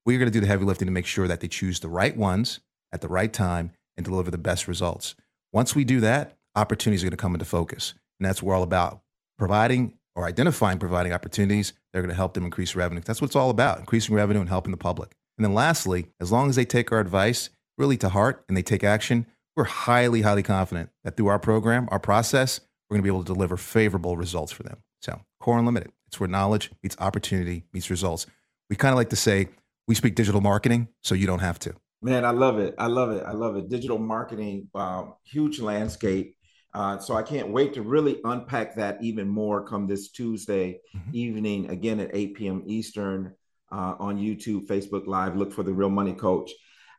we're 0.05 0.19
going 0.19 0.29
to 0.29 0.33
do 0.33 0.41
the 0.41 0.47
heavy 0.47 0.65
lifting 0.65 0.87
to 0.87 0.91
make 0.91 1.05
sure 1.05 1.27
that 1.27 1.39
they 1.39 1.47
choose 1.47 1.79
the 1.79 1.87
right 1.87 2.17
ones 2.17 2.59
at 2.91 2.99
the 2.99 3.07
right 3.07 3.31
time 3.31 3.71
and 3.95 4.05
deliver 4.05 4.29
the 4.29 4.37
best 4.37 4.67
results. 4.67 5.15
Once 5.53 5.73
we 5.73 5.85
do 5.85 6.01
that, 6.01 6.37
opportunities 6.55 7.01
are 7.01 7.07
going 7.07 7.11
to 7.11 7.17
come 7.17 7.33
into 7.33 7.45
focus. 7.45 7.93
And 8.19 8.27
that's 8.27 8.41
what 8.41 8.49
we're 8.49 8.55
all 8.55 8.63
about 8.63 9.01
providing 9.37 9.97
or 10.15 10.25
identifying 10.25 10.79
providing 10.79 11.11
opportunities 11.11 11.73
that 11.91 11.99
are 11.99 12.01
going 12.01 12.09
to 12.09 12.15
help 12.15 12.33
them 12.33 12.45
increase 12.45 12.75
revenue. 12.75 13.01
That's 13.03 13.21
what 13.21 13.27
it's 13.27 13.35
all 13.35 13.49
about 13.49 13.79
increasing 13.79 14.15
revenue 14.15 14.39
and 14.39 14.49
helping 14.49 14.71
the 14.71 14.77
public. 14.77 15.15
And 15.37 15.43
then 15.43 15.53
lastly, 15.53 16.07
as 16.21 16.31
long 16.31 16.49
as 16.49 16.55
they 16.55 16.65
take 16.65 16.91
our 16.91 16.99
advice 16.99 17.49
really 17.77 17.97
to 17.97 18.09
heart 18.09 18.45
and 18.47 18.55
they 18.55 18.61
take 18.61 18.83
action, 18.83 19.25
we're 19.55 19.65
highly, 19.65 20.21
highly 20.21 20.43
confident 20.43 20.89
that 21.03 21.17
through 21.17 21.27
our 21.27 21.39
program, 21.39 21.87
our 21.91 21.99
process, 21.99 22.61
we're 22.89 22.95
going 22.95 23.01
to 23.01 23.03
be 23.03 23.13
able 23.13 23.23
to 23.23 23.33
deliver 23.33 23.57
favorable 23.57 24.17
results 24.17 24.51
for 24.51 24.63
them. 24.63 24.77
So, 25.01 25.21
KOR 25.39 25.59
Unlimited, 25.59 25.91
it's 26.07 26.19
where 26.19 26.29
knowledge 26.29 26.71
meets 26.83 26.95
opportunity 26.99 27.63
meets 27.73 27.89
results. 27.89 28.25
We 28.69 28.75
kind 28.75 28.93
of 28.93 28.97
like 28.97 29.09
to 29.09 29.15
say, 29.15 29.49
we 29.87 29.95
speak 29.95 30.15
digital 30.15 30.41
marketing, 30.41 30.87
so 31.03 31.15
you 31.15 31.27
don't 31.27 31.39
have 31.39 31.59
to. 31.59 31.75
Man, 32.01 32.25
I 32.25 32.31
love 32.31 32.59
it. 32.59 32.75
I 32.77 32.87
love 32.87 33.11
it. 33.11 33.23
I 33.25 33.31
love 33.31 33.55
it. 33.55 33.69
Digital 33.69 33.97
marketing, 33.97 34.67
uh, 34.75 35.05
huge 35.23 35.59
landscape. 35.59 36.35
Uh, 36.75 36.99
so 36.99 37.15
I 37.15 37.23
can't 37.23 37.51
wait 37.51 37.73
to 37.75 37.81
really 37.81 38.19
unpack 38.25 38.75
that 38.75 39.01
even 39.01 39.29
more 39.29 39.65
come 39.65 39.87
this 39.87 40.09
Tuesday 40.09 40.81
mm-hmm. 40.93 41.09
evening, 41.13 41.69
again 41.69 42.01
at 42.01 42.11
8 42.13 42.35
p.m. 42.35 42.63
Eastern 42.65 43.33
uh, 43.71 43.95
on 43.97 44.17
YouTube, 44.17 44.67
Facebook 44.67 45.07
Live. 45.07 45.37
Look 45.37 45.53
for 45.53 45.63
the 45.63 45.71
Real 45.71 45.89
Money 45.89 46.11
Coach. 46.13 46.51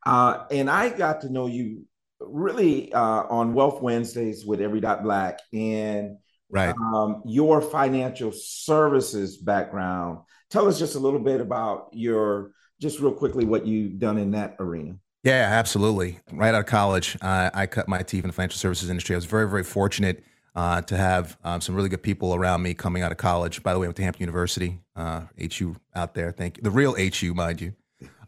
Uh, 0.07 0.45
and 0.51 0.71
I 0.71 0.89
got 0.89 1.21
to 1.21 1.31
know 1.31 1.47
you 1.47 1.85
really 2.21 2.91
uh, 2.91 3.25
on 3.29 3.53
Wealth 3.53 3.83
Wednesdays 3.83 4.47
with 4.47 4.63
Every 4.63 4.81
Dot 4.81 5.03
Black 5.03 5.41
and 5.53 6.17
right. 6.49 6.75
Um, 6.75 7.23
your 7.27 7.61
financial 7.61 8.33
services 8.33 9.37
background. 9.37 10.21
Tell 10.49 10.69
us 10.69 10.79
just 10.79 10.95
a 10.95 11.01
little 11.01 11.21
bit 11.21 11.43
about 11.43 11.89
your 11.93 12.53
just 12.81 12.99
real 12.99 13.13
quickly 13.13 13.45
what 13.45 13.67
you've 13.67 13.99
done 13.99 14.17
in 14.17 14.31
that 14.31 14.57
arena. 14.59 14.97
Yeah, 15.27 15.49
absolutely. 15.51 16.21
Right 16.31 16.55
out 16.55 16.61
of 16.61 16.67
college, 16.67 17.19
uh, 17.21 17.51
I 17.53 17.67
cut 17.67 17.89
my 17.89 18.03
teeth 18.03 18.23
in 18.23 18.29
the 18.29 18.33
financial 18.33 18.59
services 18.59 18.91
industry. 18.91 19.17
I 19.17 19.19
was 19.19 19.25
very, 19.25 19.51
very 19.51 19.65
fortunate 19.65 20.23
uh, 20.55 20.83
to 20.83 20.97
have 20.97 21.37
um, 21.43 21.61
some 21.61 21.75
really 21.75 21.89
good 21.89 22.05
people 22.05 22.37
around 22.37 22.63
me 22.63 22.75
coming 22.75 23.03
out 23.03 23.11
of 23.11 23.19
college. 23.19 23.61
By 23.65 23.73
the 23.73 23.81
way, 23.81 23.87
I 23.87 23.89
went 23.89 23.97
to 23.97 24.05
Hampton 24.05 24.23
University, 24.23 24.79
uh, 24.95 25.23
HU 25.37 25.75
out 25.97 26.15
there. 26.15 26.31
Thank 26.31 26.59
you. 26.59 26.63
The 26.63 26.71
real 26.71 26.95
HU, 26.95 27.35
mind 27.35 27.61
you. 27.61 27.73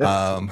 Um, 0.05 0.51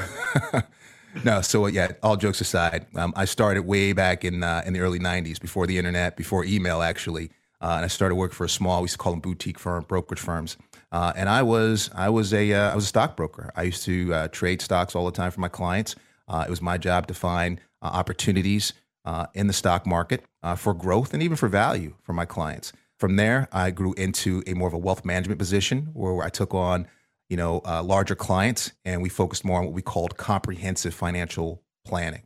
no, 1.24 1.40
so 1.40 1.66
yeah. 1.66 1.88
All 2.00 2.16
jokes 2.16 2.40
aside, 2.40 2.86
um, 2.94 3.12
I 3.16 3.24
started 3.24 3.62
way 3.62 3.92
back 3.92 4.24
in 4.24 4.44
uh, 4.44 4.62
in 4.64 4.72
the 4.72 4.78
early 4.78 5.00
'90s, 5.00 5.40
before 5.40 5.66
the 5.66 5.76
internet, 5.78 6.16
before 6.16 6.44
email, 6.44 6.80
actually. 6.80 7.32
Uh, 7.60 7.72
and 7.74 7.84
I 7.84 7.88
started 7.88 8.14
working 8.14 8.36
for 8.36 8.44
a 8.44 8.48
small, 8.48 8.82
we 8.82 8.84
used 8.84 8.94
to 8.94 8.98
call 8.98 9.10
them 9.10 9.20
boutique 9.20 9.58
firm, 9.58 9.84
brokerage 9.88 10.20
firms. 10.20 10.58
Uh, 10.92 11.12
and 11.16 11.28
I 11.28 11.42
was 11.42 11.90
I 11.92 12.08
was 12.08 12.32
a 12.32 12.52
uh, 12.52 12.72
was 12.72 12.84
a 12.84 12.86
stockbroker. 12.86 13.50
I 13.56 13.64
used 13.64 13.82
to 13.86 14.28
trade 14.28 14.62
stocks 14.62 14.94
all 14.94 15.06
the 15.06 15.10
time 15.10 15.32
for 15.32 15.40
my 15.40 15.48
clients. 15.48 15.96
Uh, 16.28 16.44
it 16.46 16.50
was 16.50 16.62
my 16.62 16.78
job 16.78 17.06
to 17.06 17.14
find 17.14 17.60
uh, 17.82 17.86
opportunities 17.86 18.72
uh, 19.04 19.26
in 19.34 19.46
the 19.46 19.52
stock 19.52 19.86
market 19.86 20.24
for 20.56 20.74
growth 20.74 21.12
and 21.12 21.22
even 21.22 21.36
for 21.36 21.48
value 21.48 21.94
for 22.02 22.12
my 22.12 22.24
clients. 22.24 22.72
From 22.98 23.16
there, 23.16 23.48
I 23.52 23.70
grew 23.70 23.94
into 23.94 24.42
a 24.46 24.54
more 24.54 24.68
of 24.68 24.74
a 24.74 24.78
wealth 24.78 25.04
management 25.04 25.38
position 25.38 25.90
where 25.92 26.24
I 26.24 26.28
took 26.28 26.54
on 26.54 26.86
you 27.28 27.36
know 27.36 27.60
larger 27.84 28.14
clients 28.14 28.72
and 28.84 29.02
we 29.02 29.08
focused 29.08 29.44
more 29.44 29.58
on 29.58 29.64
what 29.64 29.74
we 29.74 29.82
called 29.82 30.16
comprehensive 30.16 30.94
financial 30.94 31.62
planning, 31.84 32.22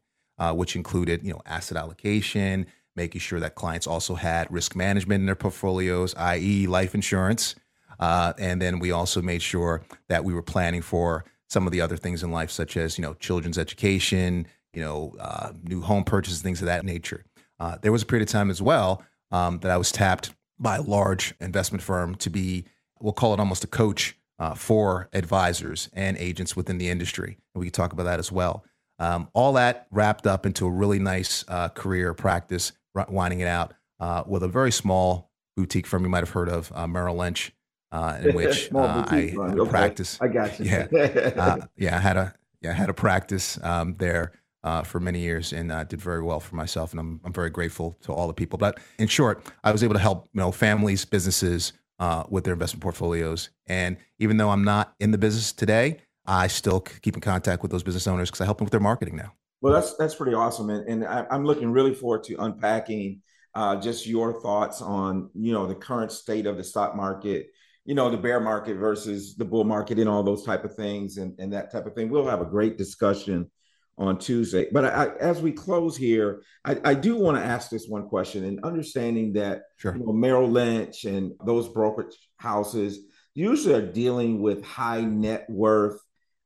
which 0.52 0.76
included 0.76 1.22
you 1.22 1.32
know 1.32 1.40
asset 1.46 1.76
allocation, 1.76 2.66
making 2.96 3.20
sure 3.20 3.40
that 3.40 3.54
clients 3.54 3.86
also 3.86 4.14
had 4.14 4.50
risk 4.50 4.76
management 4.76 5.20
in 5.20 5.26
their 5.26 5.34
portfolios, 5.34 6.14
i.e., 6.16 6.66
life 6.66 6.94
insurance. 6.94 7.54
Uh, 7.98 8.32
and 8.38 8.60
then 8.62 8.78
we 8.78 8.90
also 8.90 9.20
made 9.20 9.42
sure 9.42 9.82
that 10.08 10.24
we 10.24 10.32
were 10.32 10.42
planning 10.42 10.82
for 10.82 11.24
some 11.50 11.66
of 11.66 11.72
the 11.72 11.80
other 11.80 11.96
things 11.96 12.22
in 12.22 12.30
life, 12.30 12.50
such 12.50 12.76
as 12.76 12.96
you 12.96 13.02
know 13.02 13.14
children's 13.14 13.58
education, 13.58 14.46
you 14.72 14.82
know, 14.82 15.14
uh, 15.20 15.52
new 15.62 15.80
home 15.80 16.04
purchases, 16.04 16.42
things 16.42 16.60
of 16.60 16.66
that 16.66 16.84
nature. 16.84 17.24
Uh, 17.58 17.76
there 17.82 17.92
was 17.92 18.02
a 18.02 18.06
period 18.06 18.26
of 18.28 18.32
time 18.32 18.50
as 18.50 18.62
well 18.62 19.02
um, 19.30 19.58
that 19.58 19.70
I 19.70 19.76
was 19.76 19.92
tapped 19.92 20.32
by 20.58 20.76
a 20.76 20.82
large 20.82 21.34
investment 21.40 21.82
firm 21.82 22.14
to 22.16 22.30
be, 22.30 22.64
we'll 23.00 23.12
call 23.12 23.34
it 23.34 23.40
almost 23.40 23.64
a 23.64 23.66
coach 23.66 24.16
uh, 24.38 24.54
for 24.54 25.08
advisors 25.12 25.90
and 25.92 26.16
agents 26.18 26.56
within 26.56 26.78
the 26.78 26.88
industry. 26.88 27.38
And 27.54 27.60
we 27.60 27.66
can 27.66 27.72
talk 27.72 27.92
about 27.92 28.04
that 28.04 28.18
as 28.18 28.30
well. 28.32 28.64
Um, 28.98 29.28
all 29.32 29.54
that 29.54 29.86
wrapped 29.90 30.26
up 30.26 30.46
into 30.46 30.66
a 30.66 30.70
really 30.70 30.98
nice 30.98 31.44
uh, 31.48 31.70
career 31.70 32.14
practice, 32.14 32.72
winding 33.08 33.40
it 33.40 33.48
out 33.48 33.74
uh, 33.98 34.22
with 34.26 34.42
a 34.42 34.48
very 34.48 34.72
small 34.72 35.30
boutique 35.56 35.86
firm 35.86 36.04
you 36.04 36.08
might 36.10 36.18
have 36.18 36.30
heard 36.30 36.48
of, 36.48 36.72
Merrill 36.88 37.16
Lynch 37.16 37.52
uh, 37.92 38.18
in 38.22 38.34
which 38.34 38.72
uh, 38.74 39.04
I 39.08 39.34
okay. 39.36 39.70
practice. 39.70 40.18
I 40.20 40.28
got 40.28 40.58
you. 40.58 40.66
yeah, 40.66 40.86
uh, 41.36 41.66
yeah. 41.76 41.96
I 41.96 42.00
had 42.00 42.16
a 42.16 42.34
yeah, 42.60 42.70
I 42.70 42.74
had 42.74 42.90
a 42.90 42.94
practice 42.94 43.58
um, 43.62 43.94
there 43.98 44.32
uh, 44.62 44.82
for 44.82 45.00
many 45.00 45.20
years 45.20 45.52
and 45.52 45.72
uh, 45.72 45.84
did 45.84 46.00
very 46.00 46.22
well 46.22 46.40
for 46.40 46.56
myself, 46.56 46.92
and 46.92 47.00
I'm 47.00 47.20
I'm 47.24 47.32
very 47.32 47.50
grateful 47.50 47.96
to 48.02 48.12
all 48.12 48.26
the 48.26 48.34
people. 48.34 48.58
But 48.58 48.78
in 48.98 49.08
short, 49.08 49.44
I 49.64 49.72
was 49.72 49.82
able 49.82 49.94
to 49.94 50.00
help 50.00 50.28
you 50.32 50.40
know 50.40 50.52
families, 50.52 51.04
businesses 51.04 51.72
uh, 51.98 52.24
with 52.28 52.44
their 52.44 52.54
investment 52.54 52.82
portfolios, 52.82 53.50
and 53.66 53.96
even 54.18 54.36
though 54.36 54.50
I'm 54.50 54.64
not 54.64 54.94
in 55.00 55.10
the 55.10 55.18
business 55.18 55.52
today, 55.52 55.98
I 56.26 56.46
still 56.46 56.80
keep 56.80 57.14
in 57.14 57.20
contact 57.20 57.62
with 57.62 57.70
those 57.70 57.82
business 57.82 58.06
owners 58.06 58.30
because 58.30 58.40
I 58.40 58.44
help 58.44 58.58
them 58.58 58.66
with 58.66 58.72
their 58.72 58.80
marketing 58.80 59.16
now. 59.16 59.32
Well, 59.60 59.74
that's 59.74 59.96
that's 59.96 60.14
pretty 60.14 60.34
awesome, 60.34 60.70
and, 60.70 60.88
and 60.88 61.04
I, 61.04 61.26
I'm 61.30 61.44
looking 61.44 61.70
really 61.70 61.94
forward 61.94 62.24
to 62.24 62.36
unpacking 62.36 63.22
uh, 63.54 63.76
just 63.76 64.06
your 64.06 64.40
thoughts 64.40 64.80
on 64.80 65.30
you 65.34 65.52
know 65.52 65.66
the 65.66 65.74
current 65.74 66.12
state 66.12 66.46
of 66.46 66.56
the 66.56 66.64
stock 66.64 66.94
market 66.94 67.48
you 67.90 67.96
know 67.96 68.08
the 68.08 68.16
bear 68.16 68.38
market 68.38 68.76
versus 68.76 69.34
the 69.34 69.44
bull 69.44 69.64
market 69.64 69.98
and 69.98 70.08
all 70.08 70.22
those 70.22 70.44
type 70.44 70.64
of 70.64 70.76
things 70.76 71.16
and, 71.16 71.36
and 71.40 71.52
that 71.52 71.72
type 71.72 71.86
of 71.86 71.92
thing 71.92 72.08
we'll 72.08 72.24
have 72.24 72.40
a 72.40 72.44
great 72.44 72.78
discussion 72.78 73.50
on 73.98 74.16
Tuesday. 74.16 74.68
But 74.70 74.84
I, 74.84 75.08
as 75.18 75.42
we 75.42 75.50
close 75.50 75.96
here, 75.96 76.42
I, 76.64 76.78
I 76.84 76.94
do 76.94 77.16
want 77.16 77.36
to 77.36 77.44
ask 77.44 77.68
this 77.68 77.88
one 77.88 78.08
question 78.08 78.44
and 78.44 78.64
understanding 78.64 79.32
that 79.32 79.62
Sure. 79.76 79.96
you 79.96 80.06
know, 80.06 80.12
Merrill 80.12 80.48
Lynch 80.48 81.04
and 81.04 81.32
those 81.44 81.68
brokerage 81.68 82.16
houses 82.36 83.00
usually 83.34 83.74
are 83.74 83.92
dealing 83.92 84.40
with 84.40 84.64
high 84.64 85.00
net 85.00 85.44
worth 85.50 86.00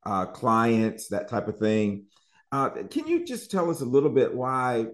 uh, 0.07 0.25
clients, 0.25 1.09
that 1.09 1.29
type 1.29 1.47
of 1.47 1.59
thing. 1.59 2.07
Uh, 2.53 2.71
can 2.91 3.07
you 3.07 3.27
just 3.27 3.51
tell 3.51 3.71
us 3.71 3.83
a 3.83 3.85
little 3.85 4.11
bit 4.11 4.35
why, 4.35 4.87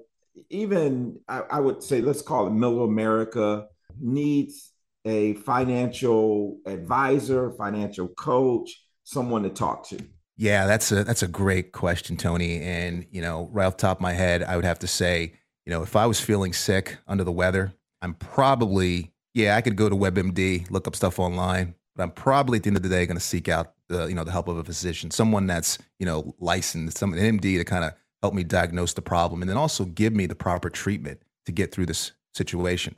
even 0.51 1.21
I, 1.29 1.43
I 1.49 1.61
would 1.61 1.81
say, 1.81 2.01
let's 2.01 2.23
call 2.23 2.49
it 2.49 2.51
middle 2.51 2.83
America, 2.83 3.69
needs 4.01 4.70
a 5.05 5.35
financial 5.35 6.59
advisor, 6.67 7.51
financial 7.53 8.09
coach, 8.09 8.85
someone 9.05 9.43
to 9.43 9.51
talk 9.51 9.87
to? 9.89 9.99
Yeah, 10.37 10.67
that's 10.67 10.91
a 10.93 11.05
that's 11.05 11.23
a 11.23 11.29
great 11.29 11.73
question, 11.73 12.17
Tony. 12.17 12.61
And 12.61 13.07
you 13.11 13.21
know, 13.21 13.49
right 13.53 13.67
off 13.67 13.77
top 13.77 13.99
of 13.99 14.03
my 14.03 14.13
head, 14.13 14.43
I 14.43 14.57
would 14.57 14.65
have 14.65 14.79
to 14.81 14.87
say, 14.87 15.35
you 15.67 15.71
know, 15.71 15.83
if 15.83 15.97
I 15.97 16.07
was 16.07 16.21
feeling 16.21 16.53
sick 16.53 16.99
under 17.07 17.25
the 17.25 17.33
weather, 17.33 17.75
I'm 18.01 18.15
probably 18.15 19.13
yeah, 19.35 19.57
I 19.57 19.61
could 19.61 19.77
go 19.77 19.89
to 19.89 19.95
WebMD, 19.95 20.71
look 20.71 20.89
up 20.89 20.97
stuff 20.97 21.19
online, 21.19 21.75
but 21.95 22.03
I'm 22.03 22.11
probably 22.11 22.57
at 22.57 22.65
the 22.65 22.69
end 22.69 22.77
of 22.77 22.83
the 22.83 22.89
day 22.89 23.07
going 23.07 23.17
to 23.17 23.25
seek 23.25 23.49
out 23.49 23.75
the 23.89 24.07
you 24.07 24.15
know 24.15 24.25
the 24.25 24.33
help 24.33 24.49
of 24.49 24.57
a 24.57 24.65
physician, 24.65 25.11
someone 25.11 25.47
that's 25.47 25.79
you 25.99 26.07
know 26.07 26.35
licensed, 26.39 26.99
some 26.99 27.13
an 27.13 27.39
MD 27.39 27.59
to 27.59 27.65
kind 27.65 27.85
of 27.85 27.93
help 28.23 28.35
me 28.35 28.45
diagnose 28.45 28.95
the 28.95 29.03
problem, 29.03 29.43
and 29.43 29.49
then 29.49 29.57
also 29.57 29.85
give 29.85 30.15
me 30.15 30.27
the 30.27 30.35
proper 30.35 30.71
treatment 30.71 31.21
to 31.47 31.53
get 31.53 31.73
through 31.73 31.87
this 31.87 32.13
situation. 32.35 32.95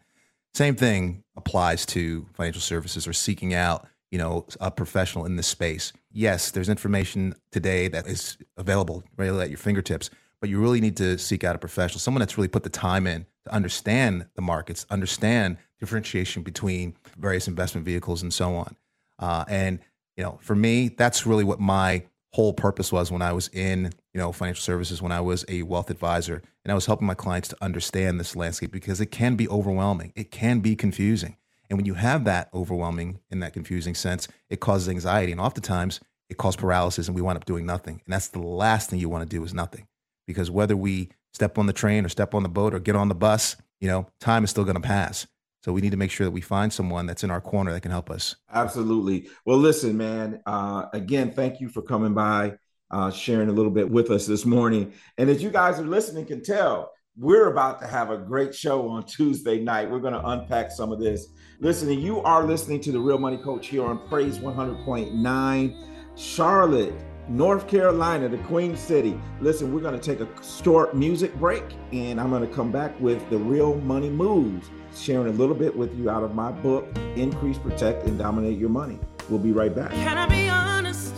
Same 0.55 0.75
thing 0.75 1.25
applies 1.37 1.87
to 1.87 2.27
financial 2.35 2.61
services 2.61 3.07
or 3.07 3.13
seeking 3.13 3.55
out 3.55 3.87
you 4.11 4.19
know 4.19 4.47
a 4.61 4.71
professional 4.71 5.25
in 5.25 5.37
this 5.37 5.47
space. 5.47 5.93
Yes, 6.13 6.51
there's 6.51 6.69
information 6.69 7.35
today 7.51 7.89
that 7.89 8.07
is 8.07 8.37
available 8.57 9.03
right 9.17 9.31
at 9.31 9.49
your 9.49 9.59
fingertips, 9.59 10.11
but 10.41 10.51
you 10.51 10.61
really 10.61 10.81
need 10.81 10.97
to 10.99 11.19
seek 11.19 11.43
out 11.43 11.57
a 11.57 11.59
professional, 11.59 11.99
someone 11.99 12.21
that's 12.21 12.37
really 12.37 12.49
put 12.49 12.63
the 12.63 12.71
time 12.71 13.07
in 13.07 13.27
to 13.45 13.55
understand 13.55 14.27
the 14.37 14.43
markets, 14.43 14.85
understand 14.91 15.57
differentiation 15.81 16.43
between 16.43 16.95
various 17.19 17.49
investment 17.49 17.87
vehicles 17.87 18.23
and 18.23 18.33
so 18.33 18.55
on. 18.55 18.77
Uh, 19.19 19.45
and 19.49 19.81
you 20.17 20.23
know, 20.23 20.39
for 20.43 20.55
me, 20.55 20.89
that's 20.89 21.27
really 21.27 21.45
what 21.45 21.59
my 21.59 22.05
whole 22.33 22.53
purpose 22.53 22.91
was 22.91 23.11
when 23.11 23.23
I 23.23 23.33
was 23.33 23.49
in 23.49 23.93
you 24.13 24.19
know 24.21 24.33
financial 24.33 24.63
services, 24.63 25.03
when 25.03 25.13
I 25.13 25.21
was 25.21 25.45
a 25.49 25.63
wealth 25.63 25.91
advisor, 25.91 26.43
and 26.65 26.73
I 26.73 26.75
was 26.75 26.87
helping 26.87 27.07
my 27.07 27.15
clients 27.15 27.49
to 27.49 27.57
understand 27.61 28.19
this 28.19 28.37
landscape 28.37 28.73
because 28.73 29.01
it 29.01 29.07
can 29.07 29.37
be 29.37 29.49
overwhelming, 29.49 30.13
it 30.17 30.31
can 30.31 30.61
be 30.61 30.77
confusing, 30.77 31.37
and 31.69 31.79
when 31.79 31.87
you 31.87 31.95
have 31.95 32.25
that 32.25 32.51
overwhelming 32.53 33.21
in 33.31 33.41
that 33.41 33.53
confusing 33.53 33.95
sense, 33.95 34.29
it 34.51 34.61
causes 34.61 34.89
anxiety, 34.89 35.33
and 35.33 35.41
oftentimes 35.41 36.01
it 36.29 36.37
causes 36.37 36.57
paralysis, 36.57 37.09
and 37.09 37.15
we 37.15 37.23
wind 37.23 37.37
up 37.37 37.45
doing 37.45 37.67
nothing. 37.67 38.01
And 38.05 38.13
that's 38.13 38.29
the 38.29 38.41
last 38.41 38.91
thing 38.91 38.99
you 38.99 39.09
want 39.09 39.29
to 39.29 39.37
do 39.37 39.45
is 39.45 39.55
nothing, 39.55 39.87
because 40.27 40.51
whether 40.51 40.77
we 40.77 41.11
step 41.33 41.59
on 41.59 41.67
the 41.67 41.73
train 41.73 42.05
or 42.05 42.09
step 42.09 42.35
on 42.35 42.43
the 42.43 42.49
boat 42.49 42.75
or 42.75 42.79
get 42.79 42.97
on 42.97 43.09
the 43.09 43.15
bus, 43.15 43.57
you 43.81 43.89
know, 43.89 44.07
time 44.21 44.45
is 44.45 44.51
still 44.51 44.65
going 44.65 44.77
to 44.77 44.81
pass. 44.81 45.27
So 45.65 45.73
we 45.73 45.81
need 45.81 45.93
to 45.93 45.97
make 45.97 46.11
sure 46.11 46.25
that 46.25 46.33
we 46.33 46.41
find 46.41 46.73
someone 46.73 47.07
that's 47.07 47.23
in 47.23 47.31
our 47.31 47.41
corner 47.41 47.73
that 47.73 47.83
can 47.83 47.93
help 47.93 48.11
us. 48.11 48.35
Absolutely. 48.53 49.29
Well, 49.47 49.59
listen, 49.59 49.97
man. 49.97 50.41
Uh, 50.45 50.87
again, 50.93 51.33
thank 51.33 51.61
you 51.61 51.69
for 51.69 51.83
coming 51.83 52.15
by, 52.15 52.55
uh, 52.91 53.11
sharing 53.13 53.49
a 53.49 53.53
little 53.53 53.71
bit 53.71 53.89
with 53.89 54.11
us 54.11 54.27
this 54.27 54.45
morning. 54.45 54.93
And 55.19 55.31
as 55.31 55.43
you 55.43 55.51
guys 55.51 55.79
are 55.79 55.87
listening, 55.87 56.27
can 56.27 56.43
tell 56.43 56.91
we're 57.17 57.51
about 57.51 57.81
to 57.81 57.87
have 57.87 58.11
a 58.11 58.19
great 58.19 58.55
show 58.55 58.89
on 58.89 59.05
Tuesday 59.05 59.61
night. 59.61 59.91
We're 59.91 60.01
going 60.01 60.15
to 60.15 60.27
unpack 60.27 60.71
some 60.73 60.93
of 60.93 60.99
this. 60.99 61.29
Listening, 61.61 62.01
you 62.01 62.21
are 62.23 62.45
listening 62.45 62.81
to 62.81 62.93
the 62.93 63.01
Real 63.01 63.19
Money 63.19 63.37
Coach 63.37 63.69
here 63.69 63.85
on 63.85 64.09
Praise 64.09 64.39
100.9, 64.39 66.19
Charlotte. 66.19 66.95
North 67.29 67.69
Carolina, 67.69 68.29
the 68.29 68.39
Queen 68.39 68.77
City. 68.77 69.19
Listen, 69.41 69.73
we're 69.73 69.81
going 69.81 69.99
to 69.99 70.01
take 70.01 70.19
a 70.19 70.45
short 70.45 70.97
music 70.97 71.33
break 71.37 71.63
and 71.93 72.21
I'm 72.21 72.31
going 72.31 72.47
to 72.47 72.53
come 72.53 72.73
back 72.73 72.99
with 73.01 73.31
the 73.31 73.39
real 73.39 73.77
money 73.77 74.11
moves, 74.11 74.69
sharing 74.97 75.29
a 75.29 75.33
little 75.33 75.55
bit 75.55 75.77
with 75.77 75.97
you 75.99 76.11
out 76.11 76.23
of 76.23 76.35
my 76.35 76.51
book, 76.53 76.87
Increase, 77.17 77.59
Protect, 77.59 78.07
and 78.07 78.19
Dominate 78.19 78.59
Your 78.59 78.71
Money. 78.71 78.99
We'll 79.29 79.39
be 79.39 79.53
right 79.53 79.75
back. 79.75 79.91
Can 79.93 80.19
I 80.19 80.27
be 80.27 80.49
honest? 80.49 81.15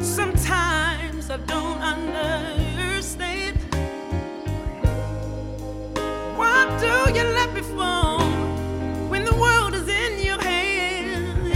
Sometimes 0.00 1.30
I 1.30 1.36
don't 1.38 1.80
understand. 1.80 3.60
Do 6.80 6.88
you 7.14 7.22
let 7.22 7.54
me 7.54 7.60
fall 7.60 8.20
when 9.08 9.24
the 9.24 9.34
world 9.36 9.74
is 9.74 9.86
in 9.88 10.18
your 10.26 10.40
hand? 10.42 11.46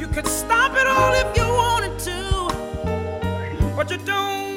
You 0.00 0.08
could 0.08 0.26
stop 0.26 0.72
it 0.76 0.86
all 0.86 1.12
if 1.14 1.36
you 1.36 1.44
wanted 1.44 1.98
to, 2.00 2.48
but 3.76 3.90
you 3.90 3.98
don't. 3.98 4.49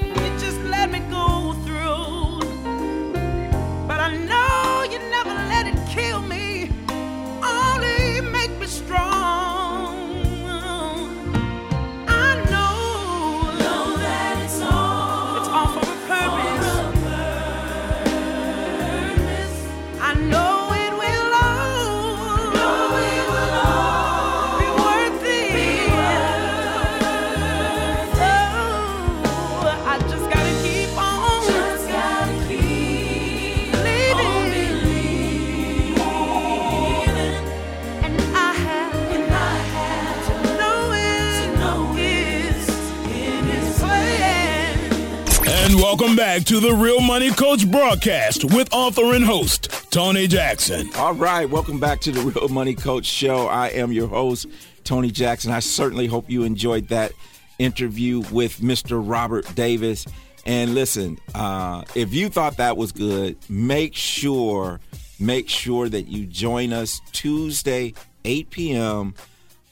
Welcome 46.14 46.42
back 46.42 46.46
to 46.46 46.60
the 46.60 46.72
Real 46.76 47.02
Money 47.02 47.32
Coach 47.32 47.68
broadcast 47.72 48.44
with 48.44 48.72
author 48.72 49.16
and 49.16 49.26
host 49.26 49.72
Tony 49.90 50.28
Jackson. 50.28 50.88
All 50.96 51.16
right, 51.16 51.50
welcome 51.50 51.80
back 51.80 52.02
to 52.02 52.12
the 52.12 52.22
Real 52.22 52.50
Money 52.50 52.76
Coach 52.76 53.08
Show. 53.08 53.48
I 53.48 53.70
am 53.70 53.92
your 53.92 54.08
host, 54.08 54.46
Tony 54.84 55.10
Jackson. 55.10 55.52
I 55.52 55.58
certainly 55.60 56.06
hope 56.06 56.30
you 56.30 56.44
enjoyed 56.44 56.90
that 56.90 57.14
interview 57.58 58.22
with 58.32 58.60
Mr. 58.60 59.02
Robert 59.04 59.56
Davis. 59.56 60.06
And 60.46 60.76
listen, 60.76 61.18
uh, 61.34 61.84
if 61.96 62.14
you 62.14 62.30
thought 62.30 62.58
that 62.58 62.78
was 62.78 62.92
good, 62.92 63.36
make 63.50 63.96
sure, 63.96 64.82
make 65.20 65.50
sure 65.50 65.90
that 65.90 66.04
you 66.04 66.28
join 66.28 66.74
us 66.74 67.02
Tuesday, 67.12 67.96
8 68.24 68.52
p.m. 68.52 69.16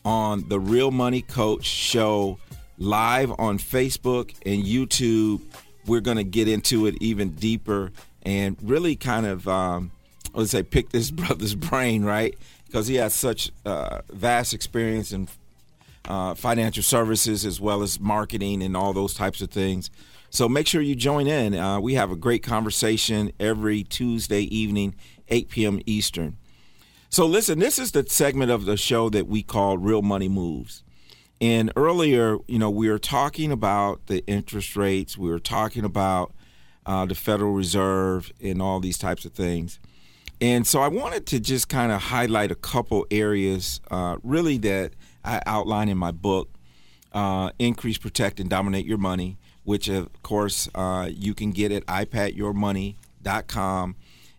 on 0.04 0.50
the 0.50 0.60
Real 0.60 0.90
Money 0.90 1.22
Coach 1.22 1.66
Show 1.66 2.40
live 2.82 3.32
on 3.38 3.60
Facebook 3.60 4.34
and 4.44 4.64
YouTube. 4.64 5.42
We're 5.86 6.02
going 6.02 6.18
to 6.18 6.24
get 6.24 6.48
into 6.48 6.86
it 6.86 6.96
even 7.02 7.32
deeper 7.32 7.92
and 8.24 8.58
really 8.62 8.96
kind 8.96 9.26
of, 9.26 9.48
um, 9.48 9.92
let's 10.34 10.52
say, 10.52 10.64
pick 10.64 10.90
this 10.90 11.12
brother's 11.12 11.56
brain, 11.56 12.04
right? 12.04 12.38
Because 12.66 12.88
he 12.88 12.96
has 12.96 13.14
such 13.14 13.52
uh, 13.66 14.02
vast 14.10 14.54
experience 14.54 15.12
in 15.12 15.28
uh, 16.08 16.34
financial 16.36 16.84
services 16.84 17.46
as 17.46 17.60
well 17.60 17.84
as 17.84 18.00
marketing 18.00 18.64
and 18.64 18.76
all 18.76 18.94
those 18.94 19.14
types 19.14 19.42
of 19.42 19.50
things. 19.50 19.90
So 20.30 20.48
make 20.48 20.66
sure 20.66 20.82
you 20.82 20.96
join 20.96 21.28
in. 21.28 21.56
Uh, 21.56 21.80
we 21.80 21.96
have 21.96 22.10
a 22.10 22.16
great 22.16 22.42
conversation 22.42 23.34
every 23.40 23.84
Tuesday 23.84 24.42
evening, 24.44 24.96
8 25.28 25.50
p.m. 25.50 25.82
Eastern. 25.86 26.38
So 27.10 27.26
listen, 27.26 27.60
this 27.60 27.78
is 27.78 27.92
the 27.92 28.08
segment 28.08 28.50
of 28.52 28.64
the 28.66 28.78
show 28.78 29.10
that 29.10 29.28
we 29.28 29.44
call 29.44 29.78
Real 29.78 30.02
Money 30.02 30.30
Moves. 30.30 30.84
And 31.42 31.74
earlier, 31.76 32.38
you 32.48 32.58
know, 32.60 32.70
we 32.70 32.88
were 32.88 33.00
talking 33.00 33.52
about 33.52 34.06
the 34.06 34.24
interest 34.28 34.76
rates, 34.76 35.18
we 35.18 35.28
were 35.30 35.40
talking 35.40 35.84
about 35.84 36.36
uh, 36.86 37.08
the 37.08 37.16
Federal 37.16 37.54
Reserve 37.54 38.32
and 38.42 38.62
all 38.62 38.80
these 38.80 39.00
types 39.00 39.26
of 39.26 39.34
things. 39.34 39.80
And 40.40 40.68
so 40.68 40.82
I 40.82 40.88
wanted 40.88 41.26
to 41.28 41.40
just 41.40 41.68
kind 41.68 41.92
of 41.92 42.02
highlight 42.02 42.52
a 42.52 42.56
couple 42.56 43.08
areas, 43.10 43.82
uh, 43.90 44.18
really, 44.24 44.60
that 44.60 44.92
I 45.24 45.42
outline 45.48 45.90
in 45.90 45.98
my 45.98 46.12
book, 46.12 46.52
uh, 47.12 47.50
Increase, 47.58 47.98
Protect, 47.98 48.40
and 48.40 48.48
Dominate 48.50 48.86
Your 48.86 49.00
Money, 49.00 49.40
which, 49.64 49.88
of 49.88 50.10
course, 50.24 50.70
uh, 50.76 51.10
you 51.12 51.34
can 51.34 51.50
get 51.52 51.72
at 51.72 51.86
ipadyourmoney.com 51.88 53.96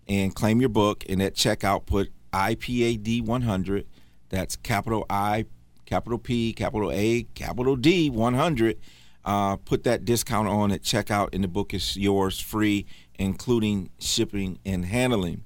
and 0.09 0.35
claim 0.35 0.61
your 0.61 0.69
book. 0.69 1.05
And 1.09 1.23
at 1.23 1.35
checkout, 1.35 1.87
put 1.87 2.11
IPAD 2.33 3.25
100. 3.25 3.87
That's 4.29 4.57
capital 4.57 5.07
I, 5.11 5.47
capital 5.93 6.19
P, 6.19 6.55
capital 6.55 6.91
A, 6.91 7.25
capital 7.35 7.77
D 7.77 8.09
100. 8.09 8.79
Uh, 9.27 9.57
put 9.57 9.85
that 9.85 10.07
discount 10.07 10.49
on 10.49 10.73
at 10.73 10.83
checkout, 10.83 11.29
and 11.35 11.45
the 11.45 11.49
book 11.49 11.75
is 11.75 11.99
yours 11.99 12.41
free, 12.41 12.87
including 13.19 13.91
shipping 13.99 14.59
and 14.65 14.87
handling. 14.87 15.45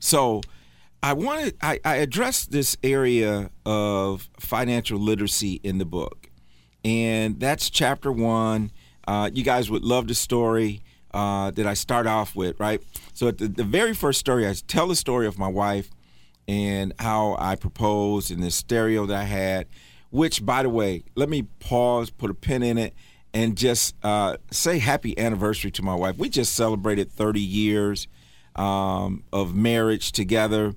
So, 0.00 0.40
I 1.02 1.12
wanted 1.12 1.56
I, 1.60 1.80
I 1.84 1.96
addressed 1.96 2.50
this 2.50 2.78
area 2.82 3.50
of 3.66 4.30
financial 4.40 4.98
literacy 4.98 5.60
in 5.62 5.76
the 5.76 5.84
book, 5.84 6.30
and 6.82 7.38
that's 7.38 7.68
chapter 7.68 8.10
one. 8.10 8.72
Uh, 9.06 9.30
you 9.34 9.44
guys 9.44 9.70
would 9.70 9.84
love 9.84 10.08
the 10.08 10.14
story 10.14 10.80
uh, 11.12 11.50
that 11.50 11.66
I 11.66 11.74
start 11.74 12.06
off 12.06 12.34
with, 12.34 12.58
right? 12.58 12.82
So, 13.12 13.28
at 13.28 13.36
the, 13.36 13.48
the 13.48 13.64
very 13.64 13.92
first 13.92 14.18
story, 14.18 14.48
I 14.48 14.54
tell 14.66 14.88
the 14.88 14.96
story 14.96 15.26
of 15.26 15.38
my 15.38 15.48
wife 15.48 15.90
and 16.46 16.92
how 16.98 17.36
I 17.38 17.56
proposed 17.56 18.30
and 18.30 18.42
the 18.42 18.50
stereo 18.50 19.06
that 19.06 19.16
I 19.16 19.24
had. 19.24 19.66
Which, 20.10 20.46
by 20.46 20.62
the 20.62 20.70
way, 20.70 21.02
let 21.16 21.28
me 21.28 21.42
pause, 21.58 22.10
put 22.10 22.30
a 22.30 22.34
pin 22.34 22.62
in 22.62 22.78
it, 22.78 22.94
and 23.32 23.56
just 23.56 23.96
uh, 24.04 24.36
say 24.50 24.78
happy 24.78 25.18
anniversary 25.18 25.72
to 25.72 25.82
my 25.82 25.94
wife. 25.94 26.16
We 26.16 26.28
just 26.28 26.54
celebrated 26.54 27.10
30 27.10 27.40
years 27.40 28.06
um, 28.54 29.24
of 29.32 29.54
marriage 29.56 30.12
together. 30.12 30.74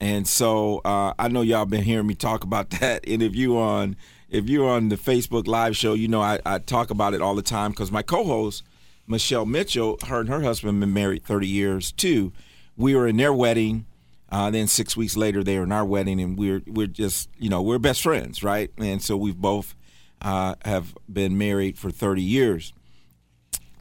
And 0.00 0.26
so 0.26 0.80
uh, 0.84 1.12
I 1.18 1.28
know 1.28 1.42
y'all 1.42 1.66
been 1.66 1.82
hearing 1.82 2.06
me 2.06 2.14
talk 2.14 2.42
about 2.42 2.70
that. 2.80 3.06
And 3.06 3.22
if 3.22 3.36
you 3.36 3.58
on 3.58 3.96
if 4.30 4.48
you're 4.48 4.68
on 4.68 4.88
the 4.88 4.96
Facebook 4.96 5.48
live 5.48 5.76
show, 5.76 5.92
you 5.92 6.08
know 6.08 6.22
I, 6.22 6.38
I 6.46 6.58
talk 6.58 6.90
about 6.90 7.14
it 7.14 7.20
all 7.20 7.34
the 7.34 7.42
time 7.42 7.72
because 7.72 7.90
my 7.90 8.02
co-host 8.02 8.62
Michelle 9.10 9.44
Mitchell, 9.44 9.98
her 10.06 10.20
and 10.20 10.28
her 10.28 10.40
husband 10.40 10.78
been 10.78 10.92
married 10.92 11.24
30 11.24 11.48
years 11.48 11.90
too. 11.90 12.32
We 12.76 12.94
were 12.94 13.08
in 13.08 13.16
their 13.16 13.32
wedding. 13.32 13.86
Uh, 14.30 14.50
then 14.50 14.66
six 14.66 14.96
weeks 14.96 15.16
later, 15.16 15.42
they 15.42 15.58
were 15.58 15.64
in 15.64 15.72
our 15.72 15.84
wedding, 15.84 16.20
and 16.20 16.38
we're 16.38 16.62
we're 16.66 16.86
just 16.86 17.28
you 17.38 17.48
know 17.48 17.62
we're 17.62 17.78
best 17.78 18.02
friends, 18.02 18.42
right? 18.42 18.70
And 18.78 19.02
so 19.02 19.16
we've 19.16 19.36
both 19.36 19.74
uh, 20.22 20.54
have 20.64 20.94
been 21.12 21.36
married 21.38 21.78
for 21.78 21.90
30 21.90 22.22
years. 22.22 22.72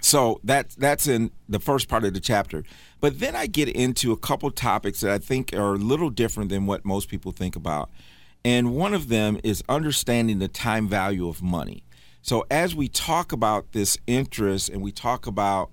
So 0.02 0.40
that 0.44 0.70
that's 0.72 1.08
in 1.08 1.32
the 1.48 1.60
first 1.60 1.88
part 1.88 2.06
of 2.06 2.14
the 2.14 2.20
chapter. 2.20 2.64
But 3.02 3.20
then 3.20 3.36
I 3.36 3.48
get 3.48 3.68
into 3.70 4.12
a 4.12 4.18
couple 4.18 4.50
topics 4.52 5.02
that 5.02 5.12
I 5.12 5.18
think 5.18 5.54
are 5.54 5.74
a 5.74 5.78
little 5.78 6.10
different 6.10 6.50
than 6.50 6.66
what 6.66 6.86
most 6.86 7.10
people 7.10 7.32
think 7.32 7.56
about. 7.56 7.90
And 8.46 8.74
one 8.74 8.94
of 8.94 9.10
them 9.10 9.40
is 9.44 9.62
understanding 9.68 10.40
the 10.40 10.48
time 10.48 10.88
value 10.88 11.28
of 11.28 11.42
money. 11.42 11.84
So 12.22 12.46
as 12.50 12.76
we 12.76 12.88
talk 12.88 13.32
about 13.32 13.74
this 13.74 13.98
interest 14.08 14.70
and 14.70 14.82
we 14.82 14.92
talk 14.92 15.28
about 15.28 15.72